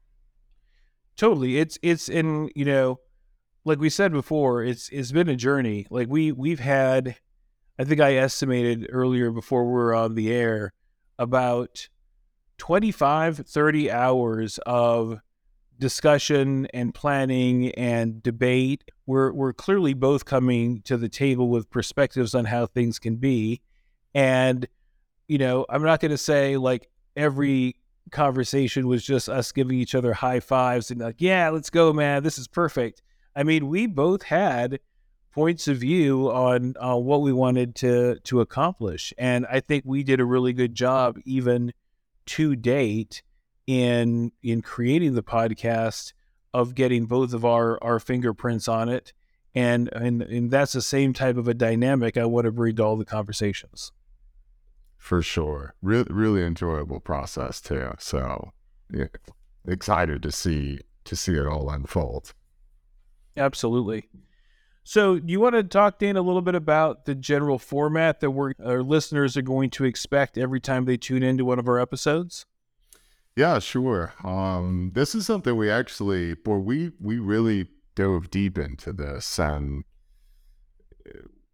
[1.16, 3.00] Totally, it's it's in you know
[3.70, 5.86] like we said before, it's it's been a journey.
[5.90, 7.16] Like we we've had,
[7.78, 10.74] I think I estimated earlier before we were on the air
[11.20, 11.88] about
[12.58, 15.22] 25, 30 hours of
[15.78, 18.84] discussion and planning and debate.
[19.06, 23.62] We're we're clearly both coming to the table with perspectives on how things can be.
[24.16, 24.68] And,
[25.28, 27.76] you know, I'm not gonna say like every
[28.12, 32.24] conversation was just us giving each other high fives and like, yeah, let's go, man.
[32.24, 33.04] This is perfect.
[33.36, 34.80] I mean, we both had
[35.32, 40.04] points of view on uh, what we wanted to to accomplish, and I think we
[40.04, 41.74] did a really good job, even
[42.28, 43.22] to date,
[43.68, 46.14] in in creating the podcast
[46.54, 49.14] of getting both of our our fingerprints on it,
[49.54, 52.84] and and and that's the same type of a dynamic I want to bring to
[52.84, 53.92] all the conversations.
[54.98, 57.92] For sure, really really enjoyable process too.
[58.00, 58.52] So
[58.92, 59.06] yeah,
[59.68, 62.34] excited to see to see it all unfold.
[63.40, 64.10] Absolutely.
[64.84, 68.54] So, you want to talk, Dan, a little bit about the general format that we're,
[68.64, 72.46] our listeners are going to expect every time they tune into one of our episodes?
[73.36, 74.14] Yeah, sure.
[74.24, 79.84] Um, this is something we actually, boy, we we really dove deep into this, and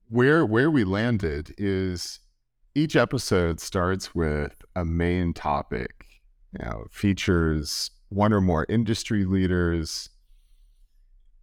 [0.10, 2.20] where where we landed is
[2.74, 6.06] each episode starts with a main topic.
[6.58, 10.10] You know, features one or more industry leaders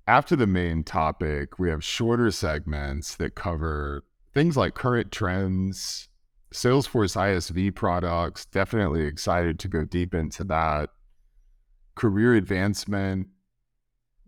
[0.06, 6.08] after the main topic, we have shorter segments that cover things like current trends,
[6.52, 8.46] Salesforce ISV products.
[8.46, 10.90] Definitely excited to go deep into that.
[11.94, 13.28] Career advancement,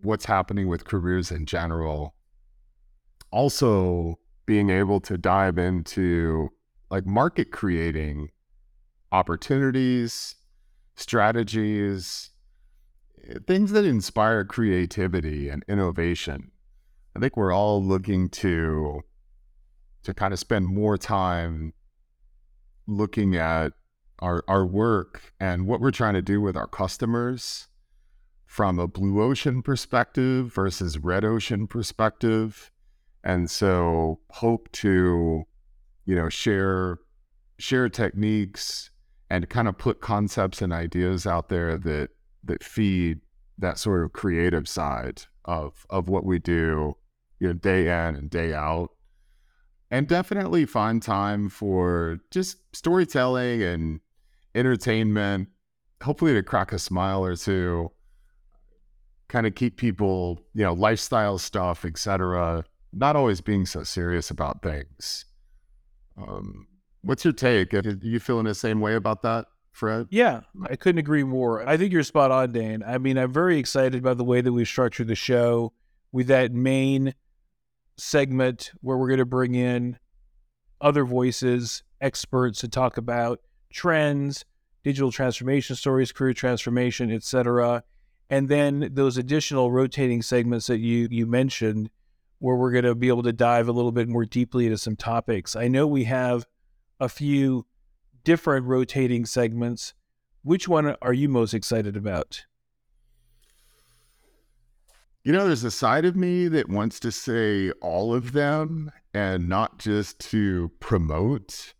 [0.02, 2.14] what's happening with careers in general.
[3.30, 6.50] Also, being able to dive into
[6.90, 8.28] like market creating
[9.10, 10.36] opportunities,
[10.94, 12.30] strategies,
[13.46, 16.50] things that inspire creativity and innovation.
[17.16, 19.02] I think we're all looking to
[20.02, 21.72] to kind of spend more time
[22.86, 23.72] looking at
[24.18, 27.68] our our work and what we're trying to do with our customers
[28.46, 32.70] from a blue ocean perspective versus red ocean perspective.
[33.24, 35.44] And so hope to,
[36.04, 36.98] you know, share
[37.58, 38.90] share techniques
[39.30, 42.10] and kind of put concepts and ideas out there that
[42.46, 43.20] that feed
[43.58, 46.96] that sort of creative side of of what we do,
[47.40, 48.90] you know, day in and day out.
[49.90, 54.00] And definitely find time for just storytelling and
[54.54, 55.48] entertainment,
[56.02, 57.92] hopefully to crack a smile or two,
[59.28, 62.64] kind of keep people, you know, lifestyle stuff, etc.
[62.92, 65.26] Not always being so serious about things.
[66.16, 66.66] Um,
[67.02, 67.74] what's your take?
[67.74, 69.46] Are you feeling the same way about that?
[69.74, 70.06] Fred?
[70.10, 71.68] Yeah, I couldn't agree more.
[71.68, 72.84] I think you're spot on, Dane.
[72.86, 75.72] I mean, I'm very excited by the way that we've structured the show
[76.12, 77.14] with that main
[77.96, 79.98] segment where we're going to bring in
[80.80, 83.40] other voices, experts to talk about
[83.72, 84.44] trends,
[84.84, 87.82] digital transformation stories, career transformation, etc.
[88.30, 91.90] And then those additional rotating segments that you you mentioned
[92.38, 94.94] where we're going to be able to dive a little bit more deeply into some
[94.94, 95.56] topics.
[95.56, 96.46] I know we have
[97.00, 97.66] a few
[98.24, 99.94] different rotating segments.
[100.42, 102.44] Which one are you most excited about?
[105.22, 109.48] You know, there's a side of me that wants to say all of them and
[109.48, 111.72] not just to promote,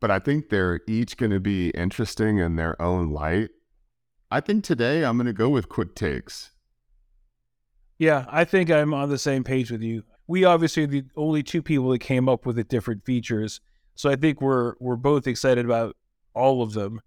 [0.00, 3.50] but I think they're each going to be interesting in their own light.
[4.30, 6.50] I think today I'm going to go with quick takes.
[7.98, 10.02] Yeah, I think I'm on the same page with you.
[10.26, 13.60] We obviously are the only two people that came up with the different features.
[13.94, 15.96] So I think we're we're both excited about
[16.34, 17.00] all of them.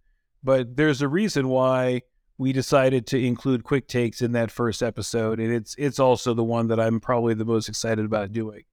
[0.43, 2.01] But there's a reason why
[2.37, 6.43] we decided to include quick takes in that first episode, and it's it's also the
[6.43, 8.63] one that I'm probably the most excited about doing.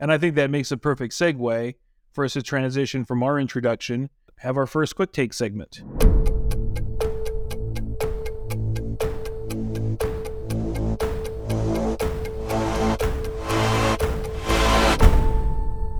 [0.00, 1.74] And I think that makes a perfect segue
[2.10, 5.82] for us to transition from our introduction, have our first quick take segment.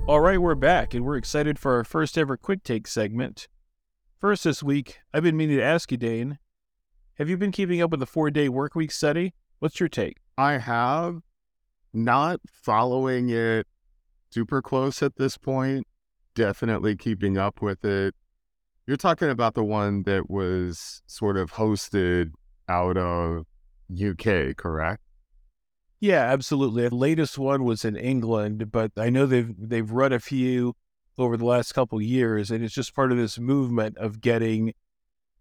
[0.09, 3.47] All right, we're back and we're excited for our first ever quick take segment.
[4.19, 6.41] First this week, I've been meaning to ask you, Dane,
[7.19, 9.33] have you been keeping up with the four day work week study?
[9.61, 10.17] What's your take?
[10.37, 11.21] I have
[11.93, 13.69] not following it
[14.33, 15.87] super close at this point,
[16.35, 18.17] definitely keeping up with it.
[18.89, 22.33] You're talking about the one that was sort of hosted
[22.69, 23.47] out of
[23.93, 25.05] UK, correct?
[26.03, 26.89] Yeah, absolutely.
[26.89, 30.75] The latest one was in England, but I know they've they've run a few
[31.17, 34.75] over the last couple years, and it's just part of this movement of getting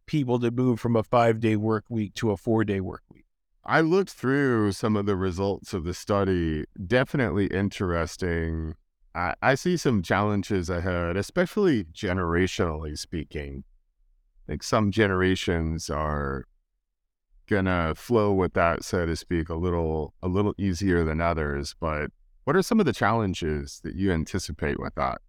[0.06, 3.26] people to move from a five day work week to a four day work week.
[3.66, 6.66] I looked through some of the results of the study.
[6.86, 8.76] Definitely interesting.
[9.16, 13.64] I, I see some challenges ahead, especially generationally speaking.
[14.48, 16.46] Like some generations are
[17.52, 21.76] gonna flow with that, so to speak, a little a little easier than others.
[21.80, 22.10] But
[22.46, 25.22] what are some of the challenges that you anticipate with that?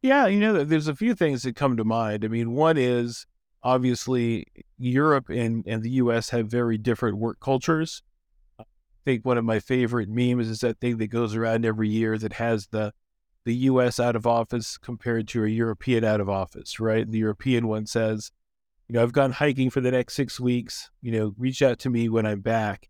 [0.00, 2.24] Yeah, you know, there's a few things that come to mind.
[2.24, 3.26] I mean, one is
[3.62, 4.46] obviously
[4.78, 8.02] Europe and, and the US have very different work cultures.
[8.58, 8.64] I
[9.04, 12.34] think one of my favorite memes is that thing that goes around every year that
[12.34, 12.92] has the
[13.44, 17.10] the US out of office compared to a European out of office, right?
[17.10, 18.30] The European one says,
[18.88, 21.90] you know, I've gone hiking for the next six weeks, you know, reach out to
[21.90, 22.88] me when I'm back.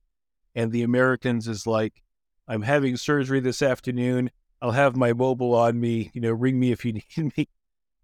[0.54, 2.02] And the Americans is like,
[2.48, 4.30] I'm having surgery this afternoon.
[4.60, 7.48] I'll have my mobile on me, you know, ring me if you need me.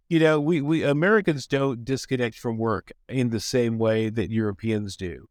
[0.09, 4.97] You know, we, we Americans don't disconnect from work in the same way that Europeans
[4.97, 5.29] do.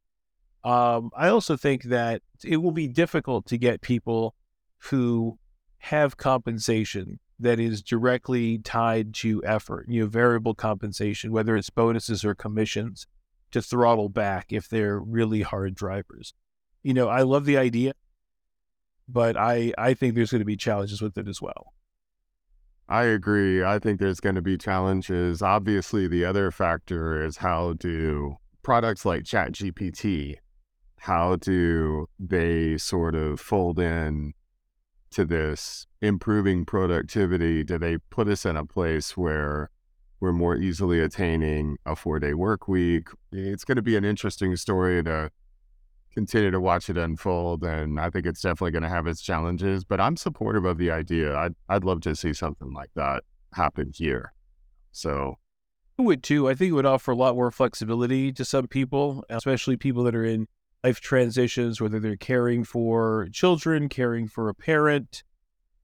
[0.63, 4.35] Um, I also think that it will be difficult to get people
[4.89, 5.39] who
[5.79, 12.25] have compensation that is directly tied to effort, you know, variable compensation, whether it's bonuses
[12.25, 13.07] or commissions,
[13.51, 16.33] to throttle back if they're really hard drivers.
[16.83, 17.93] You know, I love the idea,
[19.07, 21.73] but I, I think there's going to be challenges with it as well.
[22.89, 23.63] I agree.
[23.63, 25.41] I think there's going to be challenges.
[25.41, 30.37] Obviously, the other factor is how do products like ChatGPT
[30.99, 34.33] how do they sort of fold in
[35.17, 37.63] to this improving productivity?
[37.63, 39.71] Do they put us in a place where
[40.19, 43.07] we're more easily attaining a four day work week?
[43.31, 45.31] It's going to be an interesting story to
[46.13, 47.63] continue to watch it unfold.
[47.63, 50.91] And I think it's definitely going to have its challenges, but I'm supportive of the
[50.91, 51.35] idea.
[51.35, 54.33] I'd, I'd love to see something like that happen here.
[54.91, 55.39] So
[55.97, 56.47] I would too.
[56.47, 60.13] I think it would offer a lot more flexibility to some people, especially people that
[60.13, 60.47] are in
[60.87, 65.23] life transitions, whether they're caring for children, caring for a parent.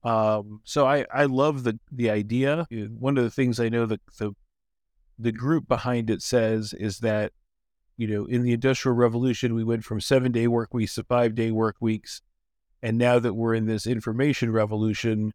[0.02, 2.66] Um, so I, I love the the idea.
[2.98, 4.32] One of the things I know that the
[5.18, 7.32] the group behind it says is that,
[7.96, 11.34] you know, in the Industrial Revolution, we went from seven day work weeks to five
[11.34, 12.22] day work weeks.
[12.82, 15.32] And now that we're in this information revolution,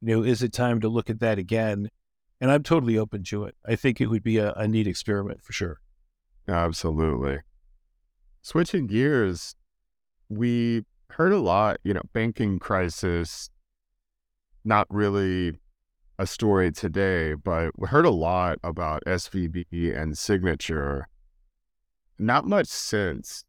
[0.00, 1.88] you know, is it time to look at that again?
[2.40, 3.54] And I'm totally open to it.
[3.66, 5.80] I think it would be a, a neat experiment for sure.
[6.48, 7.38] Absolutely.
[8.42, 9.54] Switching gears,
[10.28, 13.50] we heard a lot, you know, banking crisis,
[14.64, 15.60] not really
[16.18, 21.08] a story today, but we heard a lot about SVB and Signature.
[22.18, 23.44] Not much since.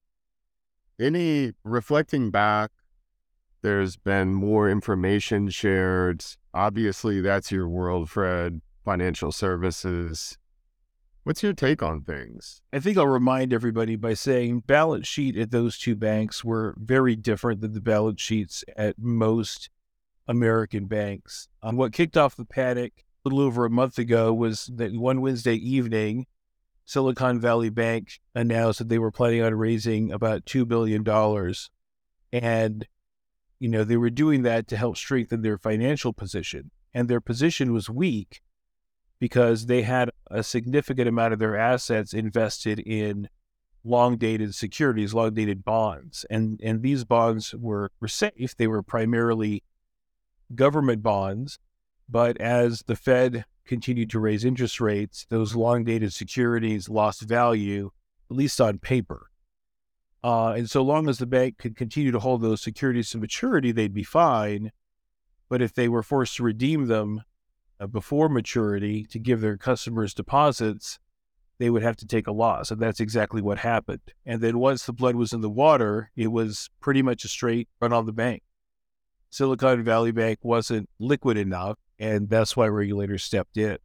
[0.99, 2.69] Any reflecting back,
[3.63, 6.23] there's been more information shared.
[6.53, 10.37] Obviously, that's your world, Fred, financial services.
[11.23, 12.61] What's your take on things?
[12.73, 17.15] I think I'll remind everybody by saying balance sheet at those two banks were very
[17.15, 19.69] different than the balance sheets at most
[20.27, 21.47] American banks.
[21.61, 25.21] Um, what kicked off the panic a little over a month ago was that one
[25.21, 26.27] Wednesday evening,
[26.83, 31.07] Silicon Valley Bank announced that they were planning on raising about $2 billion.
[32.33, 32.85] And,
[33.59, 36.71] you know, they were doing that to help strengthen their financial position.
[36.93, 38.41] And their position was weak
[39.23, 43.29] because they had a significant amount of their assets invested in
[43.85, 46.25] long dated securities, long dated bonds.
[46.29, 48.53] And and these bonds were, were safe.
[48.57, 49.63] They were primarily
[50.53, 51.57] government bonds.
[52.09, 57.91] But as the Fed continued to raise interest rates, those long dated securities lost value,
[58.29, 59.27] at least on paper.
[60.21, 63.71] Uh, and so long as the bank could continue to hold those securities to maturity,
[63.71, 64.73] they'd be fine.
[65.47, 67.21] But if they were forced to redeem them
[67.79, 70.99] uh, before maturity to give their customers deposits,
[71.59, 72.71] they would have to take a loss.
[72.71, 74.01] And that's exactly what happened.
[74.25, 77.69] And then once the blood was in the water, it was pretty much a straight
[77.79, 78.43] run on the bank.
[79.29, 83.77] Silicon Valley Bank wasn't liquid enough, and that's why regulators stepped in.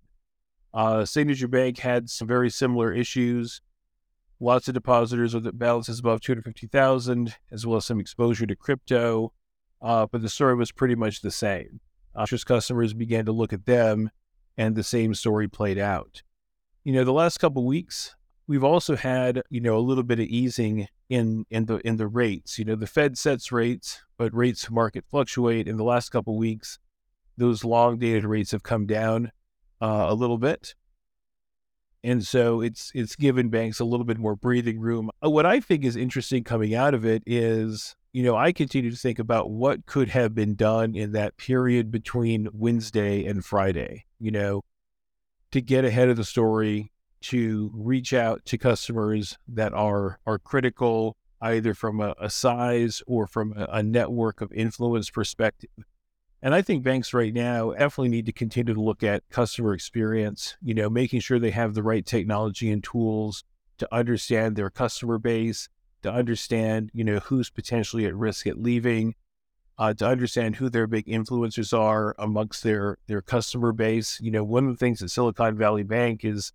[0.74, 3.62] Uh, Signature Bank had some very similar issues.
[4.40, 9.32] Lots of depositors with balances above 250,000, as well as some exposure to crypto.
[9.80, 11.80] Uh, but the story was pretty much the same.
[12.14, 14.10] Usher's customers began to look at them,
[14.56, 16.22] and the same story played out.
[16.84, 20.26] You know, the last couple weeks, we've also had you know a little bit of
[20.26, 22.58] easing in in the in the rates.
[22.58, 25.68] You know, the Fed sets rates, but rates market fluctuate.
[25.68, 26.78] In the last couple weeks,
[27.36, 29.32] those long dated rates have come down
[29.80, 30.74] uh, a little bit,
[32.02, 35.10] and so it's it's given banks a little bit more breathing room.
[35.20, 38.96] What I think is interesting coming out of it is you know, I continue to
[38.96, 44.32] think about what could have been done in that period between Wednesday and Friday, you
[44.32, 44.64] know,
[45.52, 46.90] to get ahead of the story,
[47.20, 53.28] to reach out to customers that are are critical either from a, a size or
[53.28, 55.70] from a, a network of influence perspective.
[56.42, 60.56] And I think banks right now definitely need to continue to look at customer experience,
[60.60, 63.44] you know, making sure they have the right technology and tools
[63.78, 65.68] to understand their customer base,
[66.02, 69.14] to understand, you know, who's potentially at risk at leaving,
[69.78, 74.20] uh, to understand who their big influencers are amongst their their customer base.
[74.20, 76.52] You know, one of the things at Silicon Valley Bank is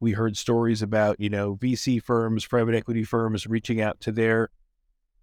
[0.00, 4.50] we heard stories about, you know, VC firms, private equity firms reaching out to their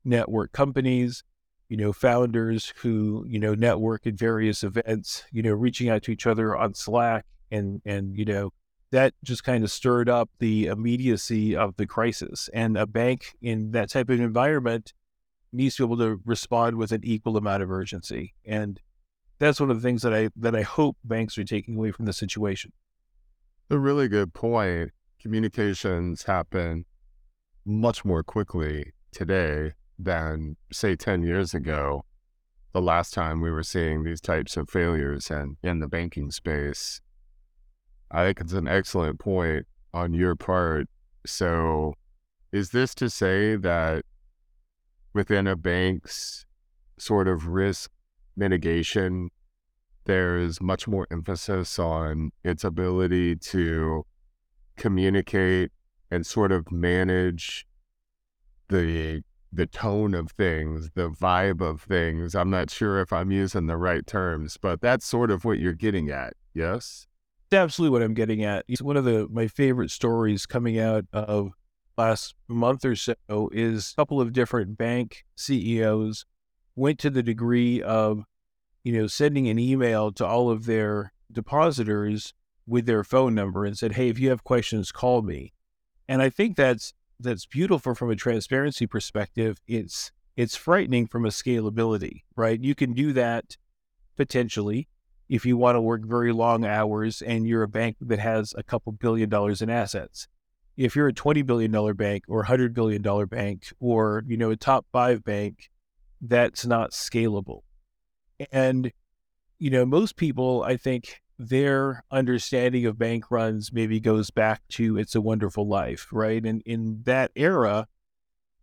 [0.04, 1.24] network companies,
[1.70, 6.12] you know, founders who, you know, network at various events, you know, reaching out to
[6.12, 8.52] each other on Slack and and, you know,
[8.92, 12.50] that just kind of stirred up the immediacy of the crisis.
[12.54, 14.94] And a bank in that type of environment
[15.54, 18.34] needs to be able to respond with an equal amount of urgency.
[18.46, 18.80] And
[19.40, 22.06] that's one of the things that I that I hope banks are taking away from
[22.06, 22.74] the situation.
[23.70, 24.92] A really good point.
[25.20, 26.86] Communications happen
[27.66, 32.06] much more quickly today than, say, 10 years ago,
[32.74, 37.02] the last time we were seeing these types of failures and in the banking space.
[38.12, 40.88] I think it's an excellent point on your part.
[41.26, 41.94] So,
[42.52, 44.04] is this to say that
[45.14, 46.46] within a bank's
[46.98, 47.90] sort of risk
[48.36, 49.30] mitigation,
[50.06, 54.06] there's much more emphasis on its ability to
[54.76, 55.72] communicate
[56.10, 57.66] and sort of manage
[58.68, 62.36] the the tone of things, the vibe of things.
[62.36, 65.74] I'm not sure if I'm using the right terms, but that's sort of what you're
[65.74, 66.34] getting at.
[66.54, 67.08] Yes.
[67.54, 68.64] Absolutely what I'm getting at.
[68.68, 71.52] It's one of the my favorite stories coming out of
[71.98, 73.16] last month or so
[73.52, 76.26] is a couple of different bank CEOs
[76.76, 78.24] went to the degree of,
[78.84, 82.34] you know, sending an email to all of their depositors
[82.66, 85.54] with their phone number and said, "Hey, if you have questions, call me."
[86.08, 89.60] And I think that's that's beautiful from a transparency perspective.
[89.68, 92.62] It's it's frightening from a scalability, right?
[92.62, 93.58] You can do that
[94.16, 94.88] potentially
[95.32, 98.64] if you want to work very long hours and you're a bank that has a
[98.64, 100.28] couple billion dollars in assets.
[100.76, 104.86] If you're a $20 billion bank or $100 billion bank or, you know, a top
[104.92, 105.70] five bank,
[106.20, 107.62] that's not scalable.
[108.52, 108.92] And,
[109.58, 114.98] you know, most people, I think, their understanding of bank runs maybe goes back to
[114.98, 116.46] It's a Wonderful Life, right?
[116.46, 117.88] And in that era,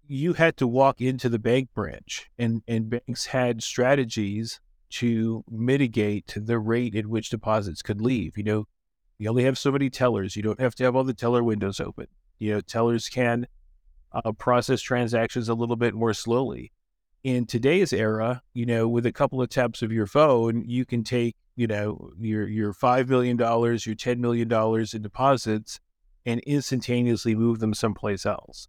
[0.07, 4.61] you had to walk into the bank branch, and, and banks had strategies
[4.91, 8.37] to mitigate the rate at which deposits could leave.
[8.37, 8.65] You know,
[9.19, 10.37] you only have so many tellers.
[10.37, 12.07] You don't have to have all the teller windows open.
[12.39, 13.47] You know, tellers can
[14.13, 16.73] uh, process transactions a little bit more slowly.
[17.25, 21.03] In today's era, you know, with a couple of taps of your phone, you can
[21.03, 25.81] take you know, your your five million dollars, your ten million dollars in deposits,
[26.25, 28.69] and instantaneously move them someplace else.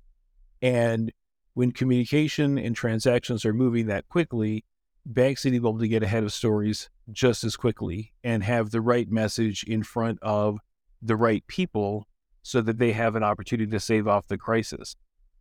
[0.60, 1.12] And
[1.54, 4.66] when communication and transactions are moving that quickly,
[5.10, 8.70] banks need to be able to get ahead of stories just as quickly and have
[8.70, 10.60] the right message in front of
[11.02, 12.08] the right people
[12.44, 14.96] so that they have an opportunity to save off the crisis.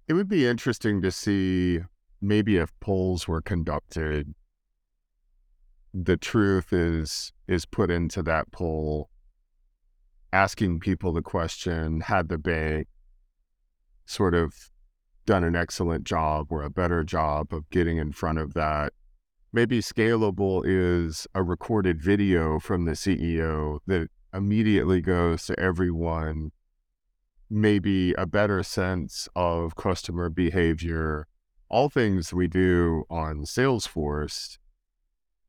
[0.09, 1.81] It would be interesting to see
[2.21, 4.35] maybe if polls were conducted
[5.95, 9.09] the truth is is put into that poll
[10.33, 12.87] asking people the question had the bank
[14.05, 14.55] sort of
[15.27, 18.93] done an excellent job or a better job of getting in front of that
[19.59, 26.53] maybe scalable is a recorded video from the CEO that immediately goes to everyone
[27.51, 31.27] maybe a better sense of customer behavior
[31.69, 34.59] all things we do on salesforce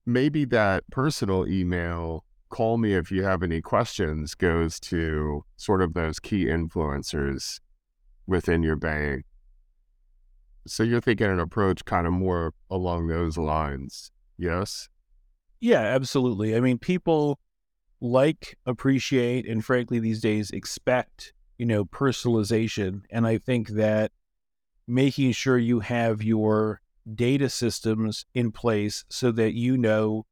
[0.08, 5.94] maybe that personal email, call me if you have any questions, goes to sort of
[5.94, 7.60] those key influencers
[8.26, 9.24] within your bank.
[10.68, 14.12] So you're thinking an approach kind of more along those lines.
[14.38, 14.90] Yes?
[15.60, 16.56] Yeah, absolutely.
[16.56, 17.40] I mean, people
[18.02, 23.02] like, appreciate, and frankly, these days expect, you know, personalization.
[23.10, 24.12] And I think that
[24.88, 26.82] making sure you have your
[27.14, 30.26] data systems in place so that you know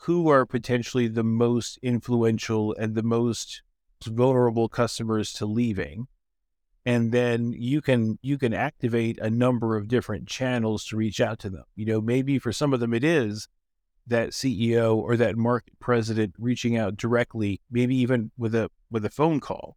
[0.00, 3.62] who are potentially the most influential and the most
[4.04, 6.06] vulnerable customers to leaving
[6.86, 11.38] and then you can you can activate a number of different channels to reach out
[11.38, 13.48] to them you know maybe for some of them it is
[14.06, 19.10] that ceo or that market president reaching out directly maybe even with a with a
[19.10, 19.76] phone call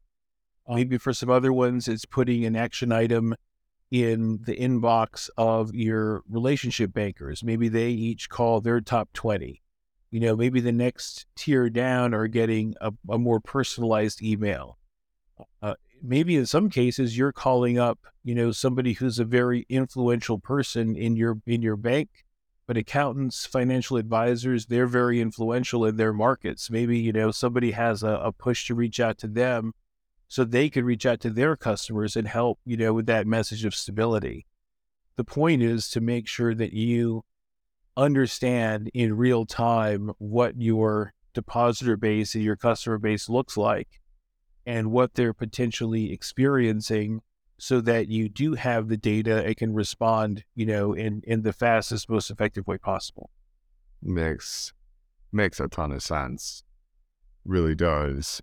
[0.68, 0.76] uh-huh.
[0.76, 3.36] maybe for some other ones it's putting an action item
[3.92, 7.44] in the inbox of your relationship bankers.
[7.44, 9.62] Maybe they each call their top 20.
[10.12, 14.78] You know, maybe the next tier down are getting a, a more personalized email.
[16.02, 20.96] Maybe in some cases you're calling up, you know, somebody who's a very influential person
[20.96, 22.10] in your in your bank,
[22.68, 26.70] but accountants, financial advisors, they're very influential in their markets.
[26.70, 29.74] Maybe, you know, somebody has a, a push to reach out to them
[30.28, 33.66] so they could reach out to their customers and help, you know, with that message
[33.66, 34.46] of stability.
[35.16, 37.24] The point is to make sure that you
[37.98, 44.00] understand in real time what your depositor base and your customer base looks like
[44.66, 47.22] and what they're potentially experiencing
[47.58, 51.54] so that you do have the data and can respond, you know, in, in the
[51.54, 53.30] fastest, most effective way possible.
[54.02, 54.74] Makes
[55.32, 56.64] makes a ton of sense.
[57.46, 58.42] Really does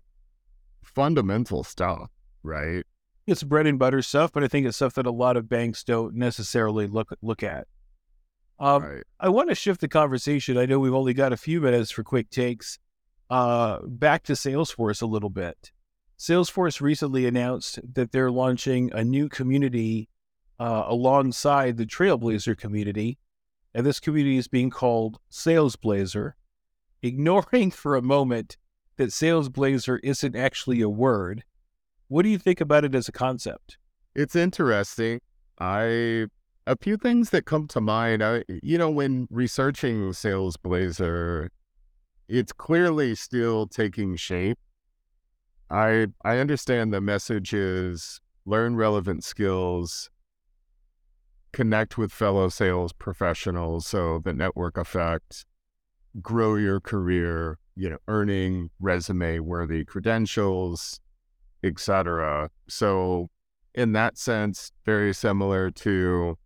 [0.83, 2.09] fundamental stuff,
[2.43, 2.83] right?
[3.25, 5.83] It's bread and butter stuff, but I think it's stuff that a lot of banks
[5.83, 7.67] don't necessarily look look at.
[8.59, 9.03] Um, right.
[9.19, 10.57] I want to shift the conversation.
[10.57, 12.79] I know we've only got a few minutes for quick takes.
[13.29, 15.71] Uh, back to Salesforce a little bit.
[16.17, 20.09] Salesforce recently announced that they're launching a new community
[20.59, 23.19] uh, alongside the Trailblazer community.
[23.73, 26.33] And this community is being called Salesblazer,
[27.03, 28.57] ignoring for a moment
[28.97, 31.43] that Salesblazer isn't actually a word.
[32.07, 33.77] What do you think about it as a concept?
[34.15, 35.19] It's interesting.
[35.59, 36.25] I
[36.65, 38.23] a few things that come to mind.
[38.23, 41.49] I, you know, when researching Salesblazer,
[42.27, 44.57] it's clearly still taking shape.
[45.69, 50.09] I I understand the message is learn relevant skills,
[51.51, 55.45] connect with fellow sales professionals, so the network effect,
[56.21, 60.99] grow your career, you know, earning resume worthy credentials,
[61.63, 62.49] etc.
[62.69, 63.29] So
[63.73, 66.37] in that sense, very similar to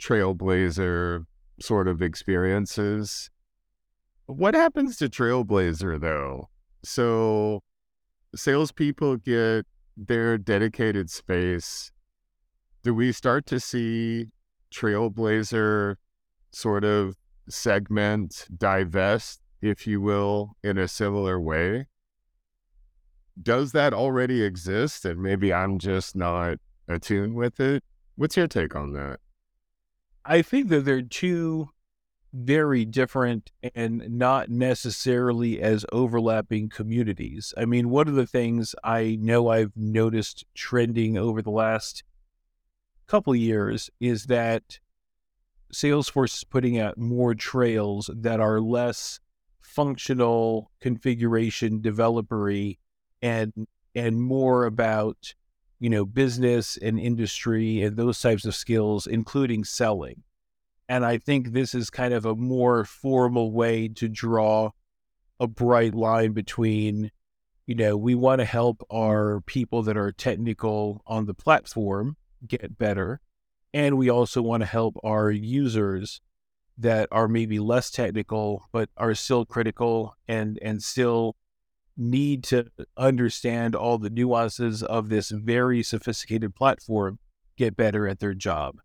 [0.00, 1.24] Trailblazer
[1.60, 3.30] sort of experiences.
[4.26, 6.48] What happens to Trailblazer though?
[6.84, 7.62] So
[8.34, 9.66] salespeople get
[9.96, 11.92] their dedicated space.
[12.82, 14.26] Do we start to see
[14.74, 15.96] Trailblazer
[16.50, 17.16] sort of
[17.48, 21.86] segment, divest, if you will, in a similar way?
[23.40, 25.04] Does that already exist?
[25.04, 26.58] And maybe I'm just not
[26.88, 27.84] attuned with it.
[28.16, 29.20] What's your take on that?
[30.24, 31.70] I think that there are two
[32.32, 37.52] very different and not necessarily as overlapping communities.
[37.56, 42.04] I mean, one of the things I know I've noticed trending over the last
[43.06, 44.78] couple years is that
[45.72, 49.20] Salesforce is putting out more trails that are less
[49.60, 52.78] functional configuration developery
[53.22, 53.52] and
[53.94, 55.34] and more about
[55.80, 60.22] you know business and industry and those types of skills including selling
[60.92, 64.72] and I think this is kind of a more formal way to draw
[65.40, 67.10] a bright line between,
[67.64, 72.76] you know, we want to help our people that are technical on the platform get
[72.76, 73.22] better.
[73.72, 76.20] And we also want to help our users
[76.76, 81.36] that are maybe less technical, but are still critical and, and still
[81.96, 82.66] need to
[82.98, 87.18] understand all the nuances of this very sophisticated platform
[87.56, 88.76] get better at their job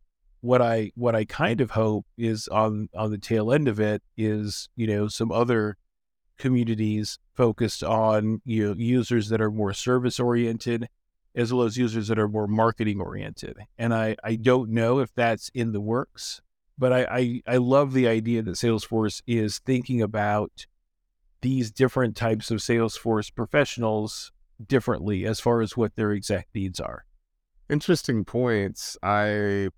[0.47, 4.01] what I what I kind of hope is on on the tail end of it
[4.15, 5.75] is you know some other
[6.37, 10.87] communities focused on you know users that are more service oriented
[11.35, 15.13] as well as users that are more marketing oriented and I I don't know if
[15.13, 16.39] that's in the works
[16.77, 20.65] but I I, I love the idea that Salesforce is thinking about
[21.41, 24.31] these different types of Salesforce professionals
[24.65, 27.03] differently as far as what their exact needs are.
[27.69, 28.97] Interesting points.
[29.03, 29.69] I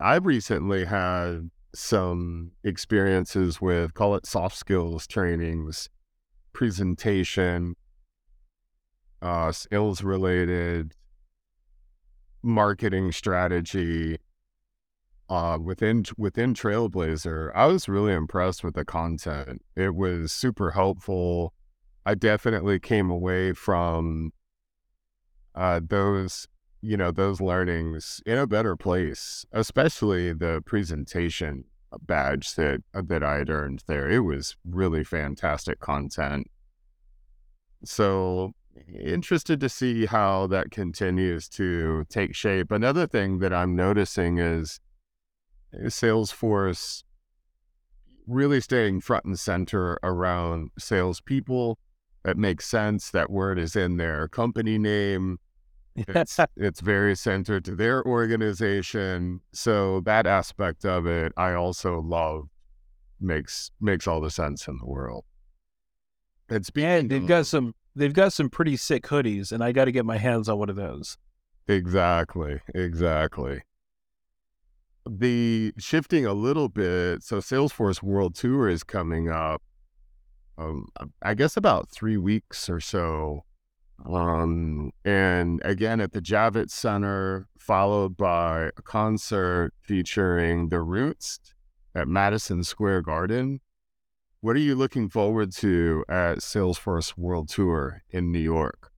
[0.00, 5.88] I've recently had some experiences with call it soft skills trainings,
[6.52, 7.74] presentation,
[9.20, 10.94] uh, skills related
[12.42, 14.18] marketing strategy
[15.28, 17.50] uh, within within Trailblazer.
[17.54, 19.62] I was really impressed with the content.
[19.76, 21.54] It was super helpful.
[22.06, 24.32] I definitely came away from
[25.54, 26.46] uh, those
[26.80, 31.64] you know those learnings in a better place especially the presentation
[32.02, 36.48] badge that uh, that i had earned there it was really fantastic content.
[37.84, 38.52] So
[39.02, 42.70] interested to see how that continues to take shape.
[42.70, 44.80] Another thing that i'm noticing is
[45.84, 47.02] salesforce
[48.26, 51.78] really staying front and center around salespeople.
[52.24, 55.38] It makes sense that word is in their company name
[56.08, 59.40] it's, it's very centered to their organization.
[59.52, 62.48] So that aspect of it, I also love.
[63.20, 65.24] Makes makes all the sense in the world.
[66.48, 69.92] It's and they've got some they've got some pretty sick hoodies, and I got to
[69.92, 71.18] get my hands on one of those.
[71.66, 73.62] Exactly, exactly.
[75.04, 79.62] The shifting a little bit, so Salesforce World Tour is coming up.
[80.56, 80.86] Um,
[81.22, 83.44] I guess about three weeks or so
[84.04, 91.40] um, and again at the Javits Center, followed by a concert featuring The Roots
[91.94, 93.60] at Madison Square Garden.
[94.40, 98.92] What are you looking forward to at Salesforce World Tour in New York?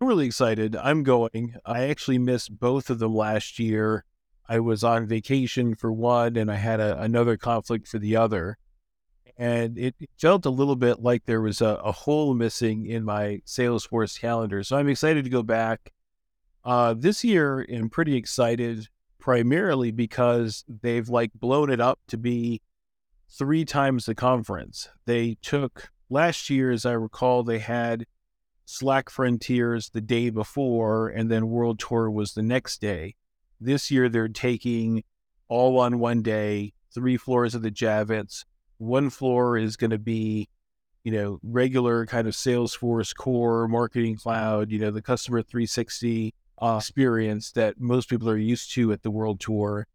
[0.00, 0.76] I'm really excited.
[0.76, 1.54] I'm going.
[1.64, 4.04] I actually missed both of them last year.
[4.48, 8.58] I was on vacation for one, and I had a, another conflict for the other
[9.38, 13.40] and it felt a little bit like there was a, a, hole missing in my
[13.46, 14.64] Salesforce calendar.
[14.64, 15.92] So I'm excited to go back.
[16.64, 18.88] Uh, this year, I'm pretty excited
[19.20, 22.60] primarily because they've like blown it up to be
[23.30, 24.88] three times the conference.
[25.06, 28.06] They took last year, as I recall, they had
[28.64, 33.14] Slack Frontiers the day before, and then World Tour was the next day.
[33.60, 35.04] This year, they're taking
[35.48, 38.44] all on one day, three floors of the Javits.
[38.78, 40.48] One floor is going to be,
[41.04, 46.76] you know, regular kind of Salesforce core marketing cloud, you know, the customer 360 uh,
[46.80, 49.86] experience that most people are used to at the World Tour.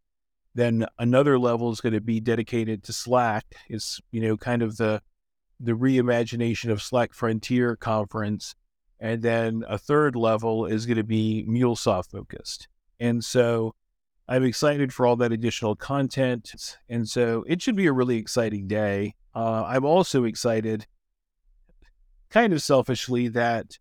[0.55, 3.45] Then another level is going to be dedicated to Slack.
[3.69, 5.01] It's, you know, kind of the
[5.59, 8.53] the reimagination of Slack Frontier conference.
[8.99, 12.67] And then a third level is going to be MuleSoft focused.
[12.99, 13.73] And so
[14.27, 16.77] I'm excited for all that additional content.
[16.89, 19.15] And so it should be a really exciting day.
[19.35, 20.87] Uh, I'm also excited,
[22.29, 23.77] kind of selfishly, that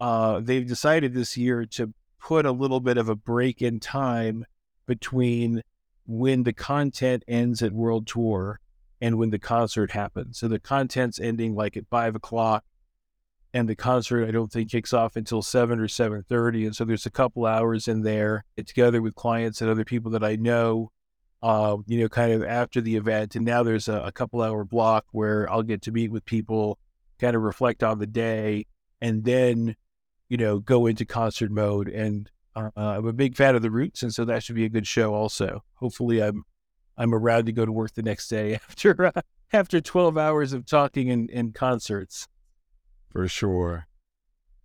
[0.00, 4.46] uh, they've decided this year to put a little bit of a break in time
[4.86, 5.62] between
[6.06, 8.60] when the content ends at World Tour
[9.00, 10.38] and when the concert happens.
[10.38, 12.64] So the content's ending like at five o'clock,
[13.54, 16.66] and the concert I don't think kicks off until seven or seven thirty.
[16.66, 20.24] And so there's a couple hours in there together with clients and other people that
[20.24, 20.90] I know.
[21.42, 24.64] Uh, you know, kind of after the event, and now there's a, a couple hour
[24.64, 26.78] block where I'll get to meet with people,
[27.20, 28.64] kind of reflect on the day,
[29.02, 29.76] and then,
[30.30, 31.88] you know, go into concert mode.
[31.88, 34.70] And uh, I'm a big fan of the Roots, and so that should be a
[34.70, 35.12] good show.
[35.12, 36.44] Also, hopefully, I'm
[36.96, 39.20] I'm around to go to work the next day after uh,
[39.52, 42.26] after 12 hours of talking and, and concerts.
[43.14, 43.86] For sure.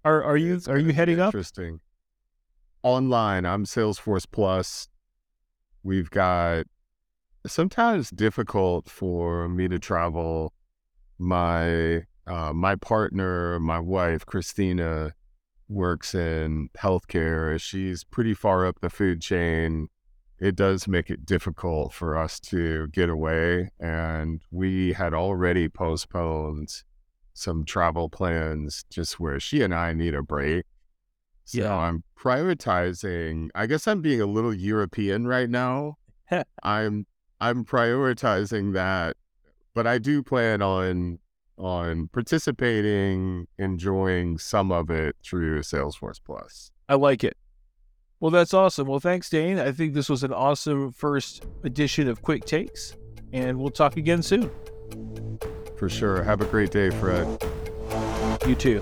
[0.03, 1.35] Are are you are you heading up?
[1.35, 1.81] Interesting.
[2.81, 4.87] Online, I'm Salesforce Plus.
[5.83, 6.65] We've got
[7.45, 10.51] sometimes difficult for me to travel.
[11.19, 15.13] My uh, my partner, my wife, Christina,
[15.67, 17.61] works in healthcare.
[17.61, 19.89] She's pretty far up the food chain.
[20.39, 23.69] It does make it difficult for us to get away.
[23.79, 26.81] And we had already postponed
[27.39, 30.65] some travel plans just where she and I need a break.
[31.45, 31.75] So yeah.
[31.75, 33.49] I'm prioritizing.
[33.55, 35.97] I guess I'm being a little European right now.
[36.63, 37.07] I'm
[37.41, 39.17] I'm prioritizing that,
[39.73, 41.19] but I do plan on
[41.57, 46.71] on participating, enjoying some of it through Salesforce Plus.
[46.87, 47.35] I like it.
[48.19, 48.87] Well, that's awesome.
[48.87, 49.59] Well, thanks, Dane.
[49.59, 52.95] I think this was an awesome first edition of Quick Takes,
[53.33, 54.51] and we'll talk again soon.
[55.79, 56.23] For sure.
[56.23, 57.25] Have a great day, Fred.
[58.45, 58.81] You too.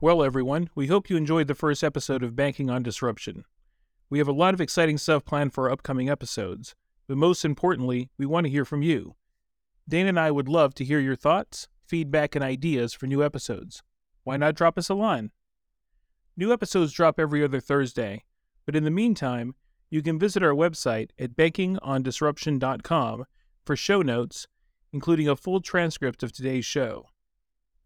[0.00, 3.44] Well, everyone, we hope you enjoyed the first episode of Banking on Disruption.
[4.08, 6.74] We have a lot of exciting stuff planned for our upcoming episodes,
[7.06, 9.16] but most importantly, we want to hear from you.
[9.86, 13.82] Dane and I would love to hear your thoughts, feedback, and ideas for new episodes.
[14.22, 15.30] Why not drop us a line?
[16.38, 18.24] New episodes drop every other Thursday,
[18.64, 19.56] but in the meantime,
[19.94, 23.24] you can visit our website at bankingondisruption.com
[23.64, 24.48] for show notes,
[24.92, 27.06] including a full transcript of today's show.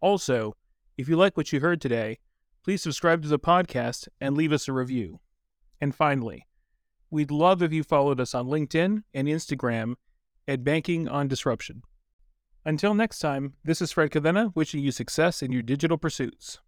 [0.00, 0.54] Also,
[0.96, 2.18] if you like what you heard today,
[2.64, 5.20] please subscribe to the podcast and leave us a review.
[5.82, 6.46] And finally,
[7.10, 9.96] we'd love if you followed us on LinkedIn and Instagram
[10.48, 11.82] at Banking on Disruption.
[12.64, 16.58] Until next time, this is Fred Cadena wishing you success in your digital pursuits.